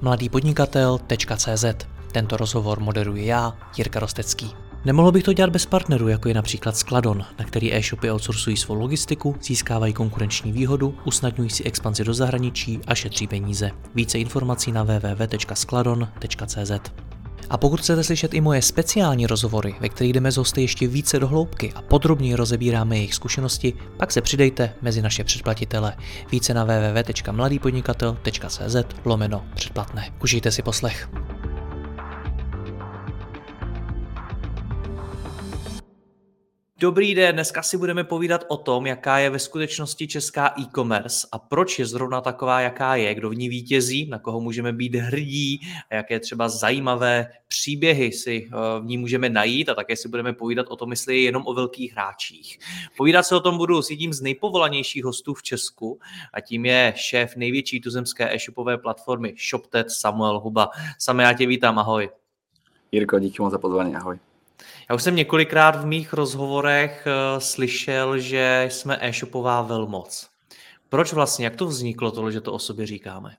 mladýpodnikatel.cz 0.00 1.64
Tento 2.12 2.36
rozhovor 2.36 2.80
moderuji 2.80 3.26
já, 3.26 3.56
Jirka 3.76 4.00
Rostecký. 4.00 4.54
Nemohl 4.84 5.12
bych 5.12 5.22
to 5.22 5.32
dělat 5.32 5.50
bez 5.50 5.66
partnerů, 5.66 6.08
jako 6.08 6.28
je 6.28 6.34
například 6.34 6.76
Skladon, 6.76 7.24
na 7.38 7.44
který 7.44 7.74
e-shopy 7.74 8.10
outsourcují 8.10 8.56
svou 8.56 8.74
logistiku, 8.74 9.36
získávají 9.42 9.92
konkurenční 9.92 10.52
výhodu, 10.52 10.94
usnadňují 11.04 11.50
si 11.50 11.64
expanzi 11.64 12.04
do 12.04 12.14
zahraničí 12.14 12.80
a 12.86 12.94
šetří 12.94 13.26
peníze. 13.26 13.70
Více 13.94 14.18
informací 14.18 14.72
na 14.72 14.82
www.skladon.cz 14.82 16.70
a 17.50 17.56
pokud 17.56 17.80
chcete 17.80 18.04
slyšet 18.04 18.34
i 18.34 18.40
moje 18.40 18.62
speciální 18.62 19.26
rozhovory, 19.26 19.74
ve 19.80 19.88
kterých 19.88 20.12
jdeme 20.12 20.32
z 20.32 20.36
hosty 20.36 20.60
ještě 20.60 20.88
více 20.88 21.18
do 21.18 21.28
hloubky 21.28 21.72
a 21.74 21.82
podrobněji 21.82 22.34
rozebíráme 22.34 22.96
jejich 22.96 23.14
zkušenosti, 23.14 23.74
pak 23.96 24.12
se 24.12 24.20
přidejte 24.20 24.72
mezi 24.82 25.02
naše 25.02 25.24
předplatitele. 25.24 25.96
Více 26.32 26.54
na 26.54 26.64
www.mladýpodnikatel.cz 26.64 28.76
lomeno 29.04 29.44
předplatné. 29.54 30.12
Užijte 30.22 30.50
si 30.50 30.62
poslech. 30.62 31.08
Dobrý 36.80 37.14
den, 37.14 37.34
dneska 37.34 37.62
si 37.62 37.76
budeme 37.76 38.04
povídat 38.04 38.44
o 38.48 38.56
tom, 38.56 38.86
jaká 38.86 39.18
je 39.18 39.30
ve 39.30 39.38
skutečnosti 39.38 40.08
česká 40.08 40.54
e-commerce 40.58 41.28
a 41.32 41.38
proč 41.38 41.78
je 41.78 41.86
zrovna 41.86 42.20
taková, 42.20 42.60
jaká 42.60 42.96
je, 42.96 43.14
kdo 43.14 43.30
v 43.30 43.34
ní 43.34 43.48
vítězí, 43.48 44.08
na 44.08 44.18
koho 44.18 44.40
můžeme 44.40 44.72
být 44.72 44.94
hrdí 44.94 45.60
a 45.90 45.94
jaké 45.94 46.20
třeba 46.20 46.48
zajímavé 46.48 47.32
příběhy 47.48 48.12
si 48.12 48.48
eh, 48.52 48.80
v 48.80 48.84
ní 48.84 48.98
můžeme 48.98 49.28
najít 49.28 49.68
a 49.68 49.74
také 49.74 49.96
si 49.96 50.08
budeme 50.08 50.32
povídat 50.32 50.66
o 50.68 50.76
tom, 50.76 50.90
jestli 50.90 51.16
je 51.16 51.22
jenom 51.22 51.42
o 51.46 51.54
velkých 51.54 51.92
hráčích. 51.92 52.58
Povídat 52.96 53.26
se 53.26 53.36
o 53.36 53.40
tom 53.40 53.56
budu 53.56 53.82
s 53.82 53.90
jedním 53.90 54.12
z 54.12 54.20
nejpovolanějších 54.20 55.04
hostů 55.04 55.34
v 55.34 55.42
Česku 55.42 55.98
a 56.32 56.40
tím 56.40 56.66
je 56.66 56.92
šéf 56.96 57.36
největší 57.36 57.80
tuzemské 57.80 58.34
e-shopové 58.34 58.78
platformy 58.78 59.34
ShopTet 59.50 59.90
Samuel 59.90 60.40
Huba. 60.40 60.70
Same 60.98 61.22
já 61.22 61.32
tě 61.32 61.46
vítám, 61.46 61.78
ahoj. 61.78 62.10
Jirko, 62.92 63.18
díky 63.18 63.42
moc 63.42 63.52
za 63.52 63.58
pozvání, 63.58 63.96
ahoj. 63.96 64.29
Já 64.90 64.96
už 64.96 65.02
jsem 65.02 65.16
několikrát 65.16 65.70
v 65.70 65.86
mých 65.86 66.12
rozhovorech 66.12 67.06
uh, 67.06 67.38
slyšel, 67.38 68.18
že 68.18 68.66
jsme 68.70 68.98
e-shopová 69.00 69.62
velmoc. 69.62 70.30
Proč 70.88 71.12
vlastně, 71.12 71.44
jak 71.44 71.56
to 71.56 71.66
vzniklo 71.66 72.10
tohle, 72.10 72.32
že 72.32 72.40
to 72.40 72.52
o 72.52 72.58
sobě 72.58 72.86
říkáme? 72.86 73.36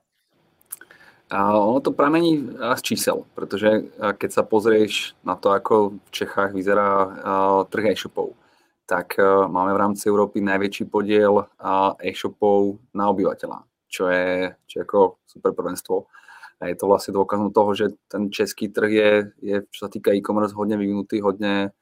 A 1.30 1.58
ono 1.58 1.80
to 1.80 1.92
pramení 1.92 2.50
z 2.74 2.82
čísel, 2.82 3.24
protože 3.34 3.70
keď 4.18 4.32
sa 4.32 4.42
pozrieš 4.42 5.12
na 5.24 5.36
to, 5.36 5.50
ako 5.50 6.00
v 6.04 6.10
Čechách 6.10 6.52
vyzerá 6.52 7.08
trh 7.68 7.84
e-shopov, 7.84 8.32
tak 8.86 9.16
máme 9.48 9.72
v 9.72 9.80
rámci 9.80 10.08
Európy 10.08 10.40
najväčší 10.40 10.84
podiel 10.88 11.44
e-shopov 12.00 12.80
na 12.96 13.08
obyvateľa, 13.12 13.64
čo 13.88 14.08
je, 14.08 14.56
čo 14.68 14.74
je 14.80 14.84
ako 14.84 15.16
super 15.28 15.52
prvenstvo. 15.52 16.04
A 16.62 16.70
je 16.70 16.78
to 16.78 16.86
vlastne 16.86 17.10
dôkazom 17.10 17.50
toho, 17.50 17.74
že 17.74 17.90
ten 18.06 18.30
český 18.30 18.70
trh 18.70 18.90
je, 18.94 19.10
je 19.42 19.56
čo 19.66 19.80
sa 19.82 19.90
týka 19.90 20.14
e-commerce, 20.14 20.54
hodne 20.54 20.78
vyvinutý, 20.78 21.18
hodne, 21.18 21.74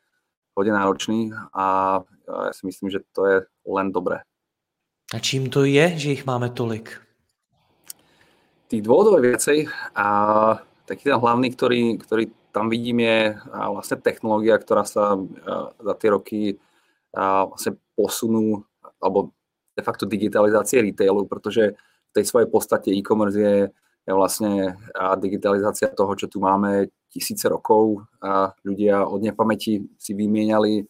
hodne 0.56 0.72
náročný 0.72 1.36
a 1.52 2.00
ja 2.24 2.52
si 2.56 2.64
myslím, 2.64 2.88
že 2.88 3.04
to 3.12 3.28
je 3.28 3.36
len 3.68 3.92
dobré. 3.92 4.24
A 5.12 5.20
čím 5.20 5.52
to 5.52 5.68
je, 5.68 5.84
že 6.00 6.16
ich 6.16 6.24
máme 6.24 6.48
tolik? 6.56 6.96
Tých 8.72 8.80
dôvodov 8.80 9.20
je 9.20 9.36
viacej 9.36 9.58
a 9.92 10.06
taký 10.88 11.12
ten 11.12 11.20
hlavný, 11.20 11.52
ktorý, 11.52 12.00
ktorý 12.00 12.32
tam 12.48 12.72
vidím 12.72 13.04
je 13.04 13.36
vlastne 13.52 14.00
technológia, 14.00 14.56
ktorá 14.56 14.88
sa 14.88 15.20
za 15.76 15.94
tie 16.00 16.08
roky 16.08 16.40
vlastne 17.12 17.76
posunú, 17.92 18.64
alebo 18.96 19.36
de 19.76 19.82
facto 19.84 20.08
digitalizácie 20.08 20.80
retailu, 20.80 21.28
pretože 21.28 21.76
v 21.76 22.10
tej 22.16 22.24
svojej 22.24 22.48
podstate 22.48 22.88
e-commerce 22.96 23.36
je 23.36 23.56
je 23.68 23.70
vlastne 24.12 24.78
digitalizácia 25.18 25.90
toho, 25.90 26.12
čo 26.14 26.26
tu 26.26 26.42
máme 26.42 26.90
tisíce 27.10 27.46
rokov. 27.50 28.06
A 28.22 28.54
ľudia 28.62 29.06
od 29.06 29.22
nepamäti 29.22 29.86
si 29.98 30.12
vymieniali 30.14 30.86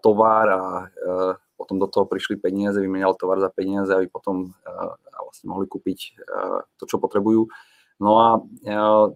tovar 0.00 0.46
a 0.48 0.62
potom 1.60 1.76
do 1.76 1.84
toho 1.84 2.08
prišli 2.08 2.40
peniaze, 2.40 2.80
vymieniali 2.80 3.12
tovar 3.20 3.36
za 3.40 3.52
peniaze, 3.52 3.92
aby 3.92 4.08
potom 4.08 4.56
vlastne 5.20 5.46
mohli 5.52 5.68
kúpiť 5.68 5.98
to, 6.80 6.84
čo 6.88 6.96
potrebujú. 6.96 7.44
No 8.00 8.10
a 8.16 8.26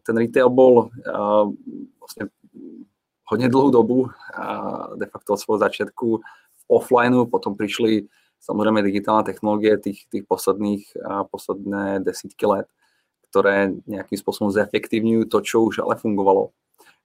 ten 0.05 0.17
retail 0.21 0.53
bol 0.53 0.93
vlastne 1.97 2.29
hodne 3.25 3.49
dlhú 3.49 3.73
dobu, 3.73 4.13
de 5.01 5.07
facto 5.09 5.33
od 5.33 5.41
svojho 5.41 5.65
začiatku 5.65 6.21
offline, 6.69 7.25
potom 7.33 7.57
prišli 7.57 8.05
samozrejme 8.45 8.85
digitálne 8.85 9.25
technológie 9.25 9.81
tých, 9.81 10.05
tých 10.13 10.29
posledných, 10.29 10.85
posledné 11.33 12.05
desítky 12.05 12.45
let 12.45 12.69
ktoré 13.35 13.75
nejakým 13.91 14.15
spôsobom 14.15 14.55
zefektívňujú 14.55 15.27
to, 15.27 15.43
čo 15.43 15.67
už 15.67 15.83
ale 15.83 15.99
fungovalo. 15.99 16.55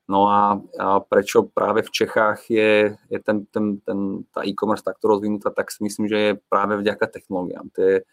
No 0.05 0.29
a, 0.29 0.61
a 0.77 1.01
prečo 1.01 1.49
práve 1.49 1.81
v 1.81 1.89
Čechách 1.89 2.45
je, 2.53 2.93
je 2.93 3.19
ten, 3.21 3.49
ten, 3.49 3.81
ten, 3.81 4.21
tá 4.29 4.45
e-commerce 4.45 4.85
takto 4.85 5.09
rozvinutá, 5.09 5.49
tak 5.49 5.73
si 5.73 5.81
myslím, 5.81 6.05
že 6.05 6.17
je 6.17 6.31
práve 6.45 6.77
vďaka 6.77 7.09
technológiám. 7.09 7.73
Tie, 7.73 8.05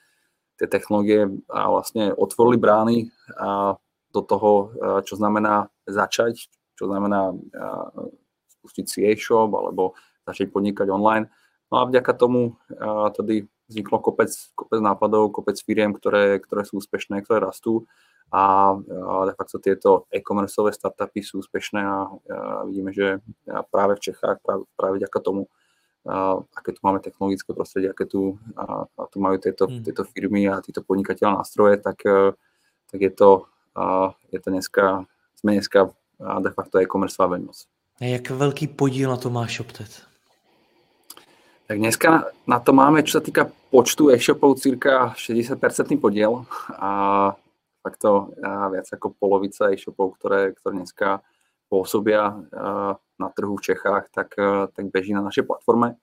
tie 0.56 0.66
technológie 0.68 1.28
a 1.52 1.68
vlastne 1.68 2.16
otvorili 2.16 2.56
brány 2.56 3.12
a 3.36 3.76
do 4.12 4.20
toho, 4.24 4.72
čo 5.04 5.20
znamená 5.20 5.68
začať, 5.84 6.48
čo 6.72 6.88
znamená 6.88 7.36
spustiť 8.60 8.86
si 8.88 9.04
e-shop 9.04 9.52
alebo 9.52 9.92
začať 10.24 10.48
podnikať 10.48 10.88
online. 10.88 11.28
No 11.68 11.84
a 11.84 11.88
vďaka 11.88 12.12
tomu 12.16 12.56
tedy 13.12 13.44
vzniklo 13.66 13.98
kopec, 13.98 14.30
kopec 14.54 14.80
nápadov, 14.80 15.34
kopec 15.34 15.58
firiem, 15.62 15.94
ktoré, 15.94 16.38
ktoré 16.38 16.62
sú 16.62 16.78
úspešné, 16.78 17.22
ktoré 17.26 17.42
rastú 17.42 17.86
a 18.30 18.74
de 19.26 19.34
facto 19.38 19.62
tieto 19.62 20.10
e-commerceové 20.10 20.74
startupy 20.74 21.22
sú 21.22 21.46
úspešné 21.46 21.78
a, 21.78 22.10
vidíme, 22.66 22.90
že 22.90 23.22
práve 23.70 23.94
v 23.98 24.10
Čechách, 24.10 24.42
práve, 24.42 24.66
práve 24.74 24.94
vďaka 24.98 25.18
tomu, 25.22 25.46
aké 26.54 26.70
tu 26.74 26.80
máme 26.82 26.98
technologické 26.98 27.54
prostredie, 27.54 27.90
aké 27.90 28.06
tu, 28.06 28.38
a, 28.58 28.86
a 28.86 29.02
tu 29.10 29.18
majú 29.22 29.38
tieto, 29.38 29.66
hmm. 29.70 29.82
tieto 29.82 30.02
firmy 30.06 30.46
a 30.50 30.62
títo 30.62 30.82
podnikateľné 30.82 31.42
nástroje, 31.42 31.82
tak, 31.82 32.02
e, 32.06 32.34
tak 32.90 32.98
je 33.02 33.10
to, 33.10 33.30
je 34.30 34.38
to 34.38 34.48
dneska, 34.50 35.06
sme 35.34 35.58
dneska 35.58 35.90
de 36.18 36.50
facto 36.54 36.78
e-commerce 36.78 37.18
veľmoc. 37.18 37.66
A 37.98 38.10
jak 38.10 38.30
veľký 38.30 38.78
podiel 38.78 39.10
na 39.10 39.18
to 39.18 39.32
má 39.32 39.46
ShopTet? 39.50 40.15
Tak 41.66 41.82
dneska 41.82 42.30
na 42.46 42.62
to 42.62 42.70
máme, 42.70 43.02
čo 43.02 43.18
sa 43.18 43.22
týka 43.26 43.50
počtu 43.74 44.14
e-shopov, 44.14 44.54
cirka 44.62 45.18
60% 45.18 45.58
podiel 45.98 46.46
a 46.70 46.90
takto 47.82 48.30
viac 48.70 48.86
ako 48.86 49.18
polovica 49.18 49.74
e-shopov, 49.74 50.14
ktoré, 50.14 50.54
ktoré 50.54 50.72
dneska 50.78 51.26
pôsobia 51.66 52.38
na 53.18 53.28
trhu 53.34 53.58
v 53.58 53.66
Čechách, 53.66 54.14
tak, 54.14 54.38
tak 54.78 54.84
beží 54.94 55.10
na 55.10 55.26
našej 55.26 55.42
platforme. 55.42 55.98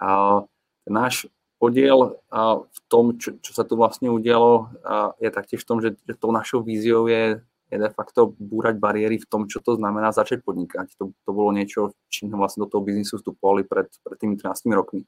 A 0.00 0.40
náš 0.88 1.28
podiel 1.60 2.16
v 2.64 2.78
tom, 2.88 3.20
čo, 3.20 3.36
čo 3.44 3.52
sa 3.52 3.68
tu 3.68 3.76
vlastne 3.76 4.08
udialo, 4.08 4.72
je 5.20 5.28
taktiež 5.28 5.60
v 5.60 5.68
tom, 5.68 5.78
že, 5.84 5.92
že 6.08 6.16
tou 6.16 6.32
našou 6.32 6.64
víziou 6.64 7.04
je, 7.04 7.44
je 7.66 7.78
de 7.82 7.90
facto 7.90 8.34
búrať 8.38 8.78
bariéry 8.78 9.18
v 9.18 9.26
tom, 9.26 9.50
čo 9.50 9.58
to 9.58 9.74
znamená 9.74 10.14
začať 10.14 10.46
podnikať. 10.46 10.94
To, 11.02 11.10
to 11.26 11.30
bolo 11.34 11.50
niečo, 11.50 11.98
čím 12.06 12.30
vlastne 12.30 12.62
do 12.62 12.70
toho 12.70 12.86
biznisu 12.86 13.18
vstupovali 13.18 13.66
pred, 13.66 13.90
pred 14.06 14.16
tými 14.22 14.38
13 14.38 14.70
rokmi. 14.70 15.02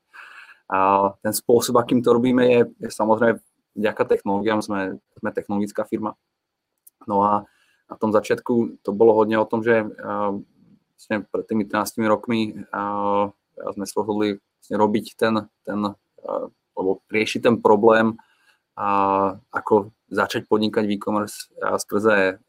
A 0.68 1.10
ten 1.22 1.32
spôsob, 1.32 1.78
akým 1.78 2.02
to 2.02 2.10
robíme, 2.10 2.42
je, 2.44 2.60
je 2.82 2.90
samozrejme 2.90 3.38
vďaka 3.78 4.02
technológiám 4.04 4.60
sme, 4.60 4.98
sme 5.22 5.30
technologická 5.30 5.86
firma. 5.86 6.18
No 7.06 7.22
a 7.22 7.46
na 7.88 7.96
tom 7.96 8.10
začiatku 8.10 8.82
to 8.82 8.90
bolo 8.90 9.14
hodne 9.14 9.38
o 9.38 9.48
tom, 9.48 9.62
že 9.62 9.86
uh, 9.86 10.34
vlastne 10.98 11.24
pred 11.30 11.44
tými 11.46 11.64
13 11.64 12.04
rokmi 12.10 12.58
uh, 12.74 13.30
sme 13.54 13.84
sa 13.86 13.94
rozhodli 14.02 14.42
vlastne 14.42 14.76
robiť 14.76 15.06
ten, 15.14 15.34
ten 15.62 15.80
uh, 15.94 16.46
alebo 16.74 17.00
riešiť 17.06 17.40
ten 17.48 17.56
problém, 17.62 18.18
uh, 18.76 19.38
ako 19.54 19.94
začať 20.08 20.48
podnikať 20.48 20.84
v 20.88 20.94
e-commerce 20.96 21.52
skrze 21.60 22.40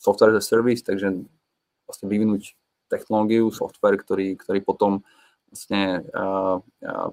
software 0.00 0.36
as 0.36 0.44
a 0.44 0.44
service, 0.44 0.84
takže 0.84 1.24
vlastne 1.88 2.06
vyvinúť 2.08 2.56
technológiu, 2.92 3.48
software, 3.48 3.96
ktorý, 3.96 4.36
ktorý 4.36 4.60
potom 4.60 5.00
vlastne 5.48 6.04
uh, 6.12 6.60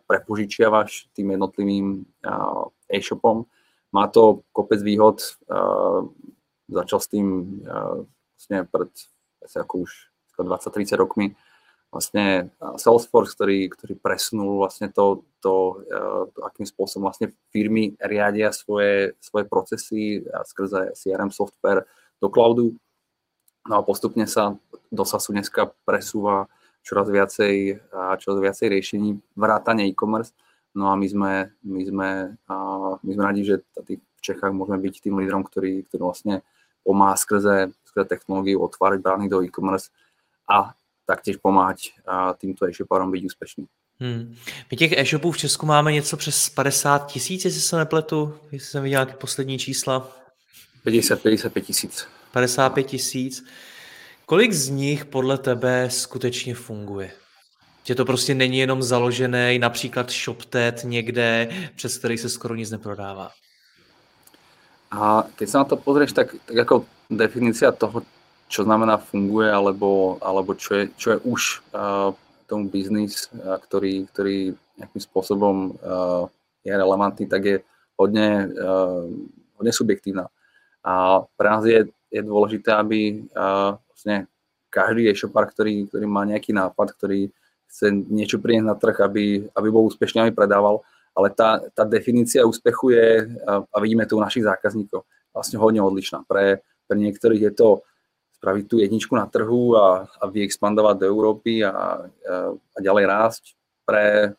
prepožičiavaš 0.09 1.13
tým 1.15 1.38
jednotlivým 1.38 2.03
uh, 2.25 2.68
e-shopom. 2.91 3.47
Má 3.95 4.12
to 4.12 4.44
kopec 4.51 4.83
výhod, 4.83 5.24
uh, 5.47 6.03
začal 6.71 7.00
s 7.00 7.07
tým 7.12 7.27
vlastne 8.36 8.63
pred 8.71 8.91
asi 9.44 9.57
ako 9.59 9.86
už 9.86 9.91
20-30 10.39 10.95
rokmi 10.97 11.36
vlastne 11.91 12.49
Salesforce, 12.79 13.35
ktorý, 13.35 13.67
ktorý 13.67 13.99
presunul 13.99 14.63
vlastne 14.63 14.88
to, 14.88 15.27
to, 15.43 15.83
to, 16.31 16.39
akým 16.39 16.63
spôsobom 16.63 17.11
vlastne 17.11 17.35
firmy 17.51 17.99
riadia 17.99 18.55
svoje, 18.55 19.19
svoje 19.19 19.43
procesy 19.45 20.23
skrze 20.47 20.95
CRM 20.95 21.35
software 21.35 21.83
do 22.23 22.31
cloudu. 22.31 22.79
No 23.67 23.77
a 23.77 23.85
postupne 23.85 24.23
sa 24.23 24.55
do 24.88 25.03
SASu 25.03 25.35
dneska 25.35 25.69
presúva 25.83 26.47
čoraz 26.81 27.11
viacej, 27.11 27.83
čoraz 28.23 28.38
viacej 28.39 28.67
riešení 28.71 29.09
vrátane 29.35 29.85
e-commerce. 29.91 30.33
No 30.71 30.89
a 30.89 30.95
my 30.95 31.05
sme, 31.05 31.51
my 31.61 31.81
sme, 31.83 32.09
my 33.03 33.11
sme 33.11 33.23
radi, 33.23 33.43
že 33.43 33.61
tí 33.83 33.99
v 33.99 34.21
Čechách 34.23 34.55
môžeme 34.55 34.79
byť 34.79 35.03
tým 35.03 35.19
lídrom, 35.19 35.43
ktorý, 35.43 35.83
ktorý 35.91 36.01
vlastne 36.07 36.35
pomáha 36.88 37.19
skrze, 37.19 37.75
skrze 37.91 38.05
technológiu 38.07 38.63
otvárať 38.63 39.03
brány 39.03 39.27
do 39.27 39.43
e-commerce 39.43 39.91
a 40.47 40.73
taktiež 41.12 41.44
pomáhať 41.44 42.00
týmto 42.40 42.63
e-shoparom 42.63 43.12
byť 43.12 43.22
úspešný. 43.28 43.68
Hmm. 44.00 44.31
My 44.72 44.78
těch 44.78 44.92
e-shopů 44.96 45.31
v 45.31 45.38
Česku 45.38 45.66
máme 45.66 45.92
něco 45.92 46.18
přes 46.18 46.50
50 46.50 47.12
tisíc, 47.12 47.46
jestli 47.46 47.62
se 47.62 47.78
nepletu, 47.78 48.34
jestli 48.52 48.68
jsem 48.68 48.84
viděl 48.84 49.04
nějaké 49.04 49.13
poslední 49.19 49.60
čísla. 49.60 50.08
50-55 50.86 51.62
tisíc. 51.62 52.08
55 52.31 52.84
tisíc. 52.84 53.44
Kolik 54.25 54.54
z 54.54 54.69
nich 54.69 55.06
podle 55.06 55.38
tebe 55.38 55.90
skutečně 55.90 56.56
funguje? 56.56 57.12
Že 57.84 57.96
to 57.96 58.06
prostě 58.06 58.34
není 58.34 58.58
jenom 58.58 58.84
založený 58.84 59.60
například 59.60 60.12
ShopTet 60.12 60.81
někde, 60.84 61.50
přes 61.75 61.98
který 61.98 62.18
se 62.18 62.30
skoro 62.30 62.56
nic 62.56 62.72
neprodává. 62.72 63.31
A 64.92 65.24
keď 65.40 65.48
sa 65.50 65.58
na 65.63 65.66
to 65.72 65.80
pozrieš, 65.80 66.12
tak, 66.12 66.36
tak 66.44 66.58
ako 66.68 66.84
definícia 67.08 67.72
toho, 67.72 68.04
čo 68.51 68.68
znamená 68.68 69.00
funguje, 69.00 69.48
alebo, 69.48 70.19
alebo 70.19 70.51
čo, 70.59 70.75
je, 70.75 70.83
čo 71.00 71.07
je 71.15 71.18
už 71.24 71.42
uh, 71.71 72.12
tomu 72.51 72.68
biznis, 72.68 73.31
uh, 73.31 73.56
ktorý, 73.56 74.12
ktorý 74.12 74.51
nejakým 74.75 75.01
spôsobom 75.07 75.80
uh, 75.80 76.27
je 76.68 76.75
relevantný, 76.75 77.31
tak 77.31 77.42
je 77.48 77.57
hodne, 77.95 78.51
uh, 78.51 79.07
hodne 79.56 79.71
subjektívna. 79.71 80.27
A 80.83 81.24
pre 81.39 81.48
nás 81.48 81.63
je, 81.63 81.88
je 82.12 82.21
dôležité, 82.21 82.75
aby 82.75 83.24
uh, 83.31 83.80
vlastne 83.88 84.27
každý 84.68 85.07
e-shopár, 85.07 85.48
ktorý, 85.48 85.88
ktorý 85.88 86.06
má 86.12 86.27
nejaký 86.27 86.51
nápad, 86.51 86.92
ktorý 87.00 87.31
chce 87.71 87.88
niečo 88.12 88.36
priniesť 88.36 88.68
na 88.68 88.75
trh, 88.75 89.00
aby, 89.00 89.48
aby 89.48 89.68
bol 89.71 89.88
úspešný, 89.88 90.27
aby 90.27 90.36
predával, 90.36 90.83
ale 91.15 91.31
tá, 91.31 91.63
tá 91.71 91.88
definícia 91.88 92.44
úspechu 92.44 92.92
je, 92.92 93.07
a, 93.48 93.63
a 93.63 93.77
vidíme 93.80 94.03
to 94.03 94.19
u 94.19 94.24
našich 94.24 94.44
zákazníkov, 94.44 95.07
vlastne 95.31 95.56
hodne 95.56 95.80
odlišná. 95.80 96.27
Pre, 96.27 96.59
pre 96.59 96.95
niektorých 97.00 97.48
je 97.48 97.53
to 97.56 97.68
spraviť 98.41 98.65
tú 98.65 98.81
jedničku 98.81 99.13
na 99.13 99.29
trhu 99.29 99.77
a, 99.77 100.09
a 100.09 100.23
vyexpandovať 100.25 100.95
do 100.97 101.05
Európy 101.05 101.61
a, 101.61 101.69
a, 101.69 101.73
ďalej 102.81 103.05
rásť. 103.05 103.43
Pre 103.85 104.05
e, 104.25 104.29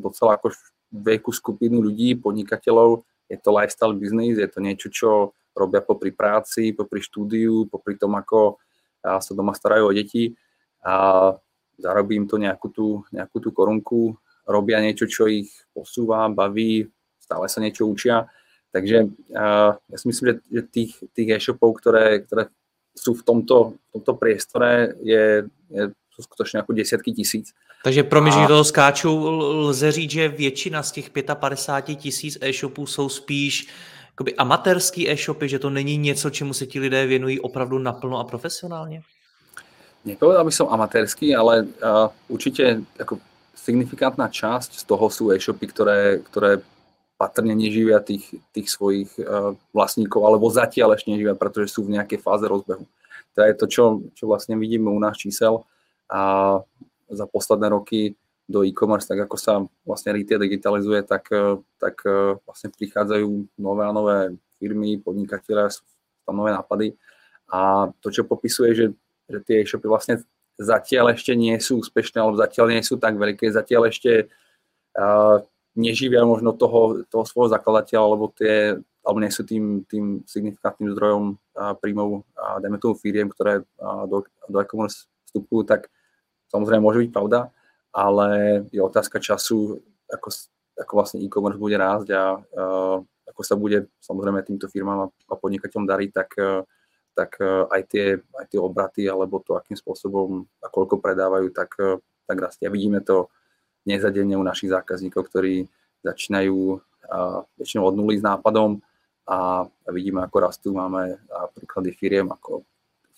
docela 0.00 0.40
ako 0.40 0.56
veľkú 0.88 1.28
skupinu 1.28 1.84
ľudí, 1.84 2.16
podnikateľov, 2.16 3.04
je 3.28 3.36
to 3.36 3.52
lifestyle 3.52 3.92
business, 3.92 4.40
je 4.40 4.48
to 4.48 4.58
niečo, 4.64 4.88
čo 4.88 5.10
robia 5.52 5.84
popri 5.84 6.10
práci, 6.10 6.72
popri 6.72 7.04
štúdiu, 7.04 7.68
popri 7.68 7.94
tom, 7.94 8.16
ako 8.16 8.58
sa 9.00 9.32
doma 9.32 9.54
starajú 9.56 9.90
o 9.90 9.94
deti 9.94 10.34
a 10.84 11.30
zarobí 11.80 12.16
im 12.16 12.28
to 12.28 12.36
nejakú 12.36 12.68
tú, 12.68 12.88
nejakú 13.14 13.40
tú 13.40 13.50
korunku, 13.54 14.16
robia 14.44 14.80
niečo, 14.82 15.08
čo 15.08 15.30
ich 15.30 15.48
posúva, 15.72 16.28
baví, 16.28 16.88
stále 17.20 17.48
sa 17.48 17.62
niečo 17.62 17.88
učia. 17.88 18.28
Takže 18.70 19.10
uh, 19.34 19.74
ja 19.74 19.96
si 19.98 20.06
myslím, 20.06 20.38
že 20.46 20.62
tých, 20.70 20.92
tých 21.10 21.28
e-shopov, 21.34 21.80
ktoré, 21.82 22.22
ktoré 22.22 22.52
sú 22.96 23.14
v 23.14 23.22
tomto, 23.22 23.78
v 23.88 23.88
tomto 23.92 24.12
priestore, 24.14 24.94
je, 25.02 25.46
je 25.70 25.82
sú 26.10 26.20
skutočne 26.26 26.60
ako 26.60 26.76
desiatky 26.76 27.12
tisíc. 27.12 27.54
Takže 27.82 28.02
pro 28.02 28.22
mě, 28.22 28.32
že 28.32 28.46
toho 28.46 28.64
skáču, 28.64 29.28
lze 29.40 29.92
říct, 29.92 30.10
že 30.10 30.28
většina 30.28 30.82
z 30.82 30.92
těch 30.92 31.10
55 31.34 31.96
tisíc 31.96 32.38
e-shopů 32.40 32.86
jsou 32.86 33.08
spíš 33.08 33.68
jakoby 34.12 34.36
amatérský 34.36 35.10
e-shopy, 35.10 35.48
že 35.48 35.58
to 35.58 35.70
není 35.70 35.96
něco, 35.96 36.30
čemu 36.30 36.54
se 36.54 36.66
ti 36.66 36.80
lidé 36.80 37.06
věnují 37.06 37.40
opravdu 37.40 37.78
naplno 37.78 38.18
a 38.18 38.24
profesionálně? 38.24 39.02
Nepovedal 40.04 40.44
by 40.44 40.52
som 40.52 40.68
amatérský, 40.68 41.36
ale 41.36 41.68
uh, 41.84 42.08
určite 42.28 42.80
ako 42.96 43.20
signifikantná 43.52 44.32
časť 44.32 44.80
z 44.80 44.84
toho 44.88 45.12
sú 45.12 45.28
e-shopy, 45.28 45.68
ktoré, 45.68 46.24
ktoré 46.24 46.64
patrne 47.20 47.52
neživia 47.52 48.00
tých, 48.00 48.40
tých 48.56 48.72
svojich 48.72 49.12
uh, 49.20 49.52
vlastníkov, 49.76 50.24
alebo 50.24 50.48
zatiaľ 50.48 50.96
ešte 50.96 51.12
neživia, 51.12 51.36
pretože 51.36 51.76
sú 51.76 51.84
v 51.84 52.00
nejakej 52.00 52.16
fáze 52.24 52.48
rozbehu. 52.48 52.88
To 53.36 53.38
je 53.44 53.52
to, 53.52 53.66
čo, 53.68 53.84
čo 54.16 54.24
vlastne 54.24 54.56
vidíme 54.56 54.88
u 54.88 54.96
nás 54.96 55.20
čísel 55.20 55.68
a 56.08 56.58
za 57.12 57.26
posledné 57.28 57.68
roky 57.68 58.16
do 58.48 58.64
e-commerce, 58.64 59.04
tak 59.06 59.28
ako 59.28 59.36
sa 59.36 59.60
vlastne 59.84 60.16
retail 60.16 60.40
digitalizuje, 60.40 61.04
tak, 61.04 61.28
uh, 61.28 61.60
tak 61.76 62.00
uh, 62.08 62.40
vlastne 62.48 62.72
prichádzajú 62.72 63.60
nové 63.60 63.84
a 63.84 63.92
nové 63.92 64.40
firmy, 64.56 64.96
podnikatelia, 64.96 65.68
sú 65.68 65.84
tam 66.24 66.40
nové 66.40 66.56
nápady. 66.56 66.96
A 67.52 67.92
to, 68.00 68.08
čo 68.08 68.24
popisuje, 68.24 68.72
že, 68.72 68.86
že 69.28 69.38
tie 69.44 69.60
e-shopy 69.60 69.84
vlastne 69.84 70.24
zatiaľ 70.56 71.12
ešte 71.12 71.36
nie 71.36 71.52
sú 71.60 71.84
úspešné, 71.84 72.16
alebo 72.16 72.40
zatiaľ 72.40 72.72
nie 72.72 72.80
sú 72.80 72.96
tak 72.96 73.20
veľké, 73.20 73.52
zatiaľ 73.52 73.92
ešte 73.92 74.32
uh, 74.96 75.44
neživia 75.76 76.26
možno 76.26 76.54
toho, 76.56 77.06
toho 77.06 77.24
svojho 77.26 77.52
zakladateľa, 77.52 78.02
alebo, 78.02 78.32
tie, 78.34 78.78
alebo 79.06 79.18
nie 79.22 79.32
sú 79.32 79.46
tým, 79.46 79.86
tým 79.86 80.26
signifikantným 80.26 80.92
zdrojom 80.96 81.24
uh, 81.34 81.74
príjmov, 81.78 82.26
uh, 82.36 82.58
dajme 82.58 82.78
tomu 82.82 82.94
firiem, 82.98 83.30
ktoré 83.30 83.62
uh, 83.62 84.04
do, 84.10 84.26
do 84.50 84.56
e-commerce 84.58 85.06
vstupujú, 85.30 85.66
tak 85.66 85.86
samozrejme 86.50 86.82
môže 86.82 87.06
byť 87.06 87.10
pravda, 87.14 87.54
ale 87.94 88.28
je 88.74 88.82
otázka 88.82 89.22
času, 89.22 89.78
ako, 90.10 90.28
ako 90.74 90.92
vlastne 90.94 91.18
e-commerce 91.22 91.58
bude 91.58 91.78
rásť 91.78 92.08
a 92.14 92.38
uh, 92.38 92.98
ako 93.30 93.40
sa 93.46 93.54
bude 93.54 93.86
samozrejme 94.02 94.42
týmto 94.42 94.66
firmám 94.66 95.06
a 95.06 95.34
podnikateľom 95.38 95.86
dariť, 95.86 96.10
tak 96.10 96.30
uh, 96.42 96.66
tak 97.14 97.36
e, 97.42 97.68
aj 97.68 97.82
tie, 97.90 98.06
aj 98.16 98.46
tie 98.48 98.60
obraty 98.60 99.04
alebo 99.04 99.42
to, 99.42 99.58
akým 99.58 99.76
spôsobom 99.76 100.46
a 100.62 100.66
koľko 100.70 101.02
predávajú, 101.02 101.52
tak, 101.52 101.76
e, 101.76 101.98
tak 102.24 102.36
rastie. 102.38 102.64
A 102.70 102.74
vidíme 102.74 103.02
to 103.02 103.28
nezadenne 103.88 104.36
u 104.36 104.44
našich 104.44 104.72
zákazníkov, 104.72 105.28
ktorí 105.30 105.68
začínajú 106.04 106.80
väčšinou 107.58 107.84
od 107.90 107.94
nuly 107.96 108.20
s 108.20 108.24
nápadom 108.24 108.80
a, 109.26 109.66
vidíme, 109.90 110.22
ako 110.24 110.36
rastú. 110.40 110.68
Máme 110.74 111.18
príklady 111.56 111.94
firiem 111.94 112.30
ako 112.30 112.62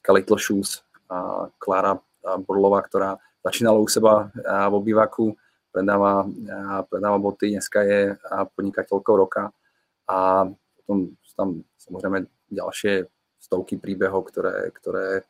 Little 0.03 0.41
Shoes, 0.41 0.83
a 1.07 1.47
Klára 1.61 2.01
Borlová, 2.47 2.83
ktorá 2.83 3.21
začínala 3.43 3.79
u 3.79 3.87
seba 3.87 4.31
v 4.43 4.75
obývaku, 4.75 5.35
predáva, 5.75 6.25
predáva 6.87 7.19
boty, 7.19 7.55
dneska 7.55 7.83
je 7.83 8.15
podnikateľkou 8.55 9.15
roka 9.19 9.51
a 10.07 10.47
potom 10.79 11.15
sú 11.23 11.33
tam 11.35 11.49
samozrejme 11.81 12.27
ďalšie 12.53 13.09
stovky 13.43 13.81
príbehov, 13.81 14.31
ktoré, 14.31 14.71
ktoré 14.75 15.27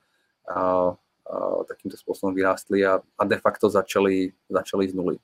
takýmto 1.69 1.97
spôsobom 1.97 2.35
vyrástli 2.35 2.87
a, 2.87 3.01
a 3.19 3.23
de 3.25 3.39
facto 3.39 3.71
začali, 3.71 4.33
začali 4.51 4.89
z 4.89 4.95
nuly. 4.95 5.17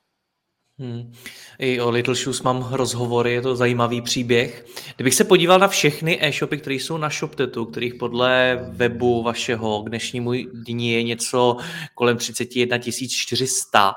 Hmm. 0.79 1.13
I 1.59 1.81
o 1.81 1.91
Little 1.91 2.15
Shoes 2.15 2.43
mám 2.43 2.69
rozhovory, 2.71 3.33
je 3.33 3.43
to 3.43 3.57
zajímavý 3.57 4.03
příběh. 4.03 4.67
Kdybych 4.97 5.15
se 5.15 5.25
podíval 5.25 5.59
na 5.59 5.69
všechny 5.69 6.19
e-shopy, 6.23 6.59
které 6.59 6.75
jsou 6.75 6.97
na 6.97 7.11
ShopTetu, 7.11 7.65
kterých 7.65 7.95
podle 7.95 8.59
webu 8.71 9.23
vašeho 9.23 9.83
k 9.83 9.89
dnešnímu 9.89 10.33
dní 10.53 10.93
je 10.93 11.03
něco 11.03 11.57
kolem 11.95 12.17
31 12.17 12.79
400, 13.09 13.95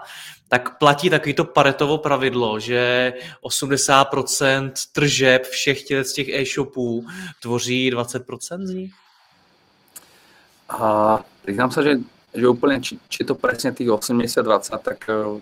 tak 0.49 0.77
platí 0.77 1.09
takovýto 1.09 1.45
paretovo 1.45 1.97
pravidlo, 1.97 2.59
že 2.59 3.13
80% 3.43 4.71
tržeb 4.91 5.43
všech 5.43 5.79
z 6.01 6.13
těch 6.13 6.29
e-shopů 6.29 7.05
tvoří 7.41 7.91
20% 7.91 8.65
z 8.65 8.73
nich? 8.73 8.91
A 10.71 11.19
priznám 11.43 11.71
sa, 11.75 11.83
že, 11.83 11.99
že 12.31 12.45
úplne, 12.47 12.79
či, 12.79 12.95
či 13.11 13.27
to 13.27 13.35
presne 13.35 13.75
tých 13.75 13.91
80-20, 13.91 14.79
tak, 14.79 14.99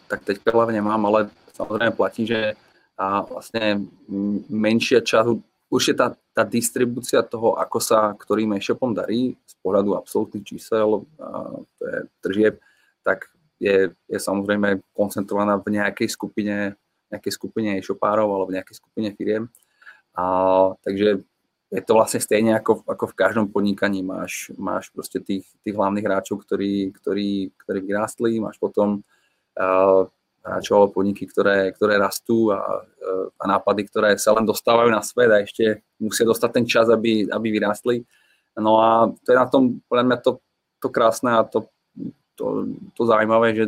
tak 0.10 0.20
teď 0.26 0.42
hlavne 0.50 0.82
nemám, 0.82 1.02
ale 1.06 1.30
samozrejme 1.54 1.94
platí, 1.94 2.26
že 2.26 2.58
a 3.00 3.24
vlastne 3.24 3.88
menšia 4.52 5.00
časť, 5.00 5.32
už 5.72 5.84
je 5.88 5.96
tá, 5.96 6.12
tá 6.36 6.44
distribúcia 6.44 7.24
toho, 7.24 7.56
ako 7.56 7.80
sa 7.80 8.12
ktorým 8.12 8.60
e-shopom 8.60 8.92
darí 8.92 9.40
z 9.48 9.54
pohľadu 9.64 9.96
absolútnych 9.96 10.44
čísel, 10.44 11.08
a 11.16 11.64
to 11.80 11.84
je 11.88 11.98
tržieb, 12.20 12.56
tak 13.06 13.32
je, 13.62 13.96
je 13.96 14.20
samozrejme 14.20 14.84
koncentrovaná 14.92 15.56
v 15.64 15.80
nejakej 15.80 16.12
skupine, 16.12 16.76
nejakej 17.08 17.34
skupine 17.40 17.80
e-shopárov 17.80 18.28
alebo 18.28 18.52
v 18.52 18.60
nejakej 18.60 18.76
skupine 18.84 19.16
firiem. 19.16 19.48
A, 20.18 20.24
takže 20.84 21.24
je 21.70 21.82
to 21.86 21.94
vlastne 21.94 22.18
stejne 22.18 22.58
ako, 22.58 22.82
ako 22.90 23.14
v 23.14 23.18
každom 23.18 23.46
podnikaní. 23.54 24.02
Máš, 24.02 24.50
máš 24.58 24.90
proste 24.90 25.22
tých, 25.22 25.46
tých 25.62 25.78
hlavných 25.78 26.06
hráčov, 26.06 26.42
ktorí, 26.42 26.90
ktorí, 26.98 27.54
ktorí 27.54 27.80
vyrástli, 27.86 28.42
máš 28.42 28.58
potom 28.58 29.06
uh, 29.54 30.10
hráčov 30.42 30.74
alebo 30.76 30.98
podniky, 30.98 31.30
ktoré, 31.30 31.70
ktoré 31.78 32.02
rastú 32.02 32.50
a, 32.50 32.82
uh, 32.82 33.28
a 33.38 33.44
nápady, 33.46 33.86
ktoré 33.86 34.10
sa 34.18 34.34
len 34.34 34.50
dostávajú 34.50 34.90
na 34.90 35.06
svet 35.06 35.30
a 35.30 35.46
ešte 35.46 35.86
musia 36.02 36.26
dostať 36.26 36.50
ten 36.58 36.66
čas, 36.66 36.90
aby, 36.90 37.30
aby 37.30 37.48
vyrástli. 37.54 38.02
No 38.58 38.82
a 38.82 39.14
to 39.22 39.28
je 39.30 39.38
na 39.38 39.46
tom, 39.46 39.78
podľa 39.86 40.04
mňa, 40.10 40.18
to, 40.26 40.42
to 40.82 40.88
krásne 40.90 41.38
a 41.38 41.46
to 41.46 41.70
to, 42.40 42.72
to 42.96 43.04
zaujímavé, 43.04 43.52
že 43.52 43.66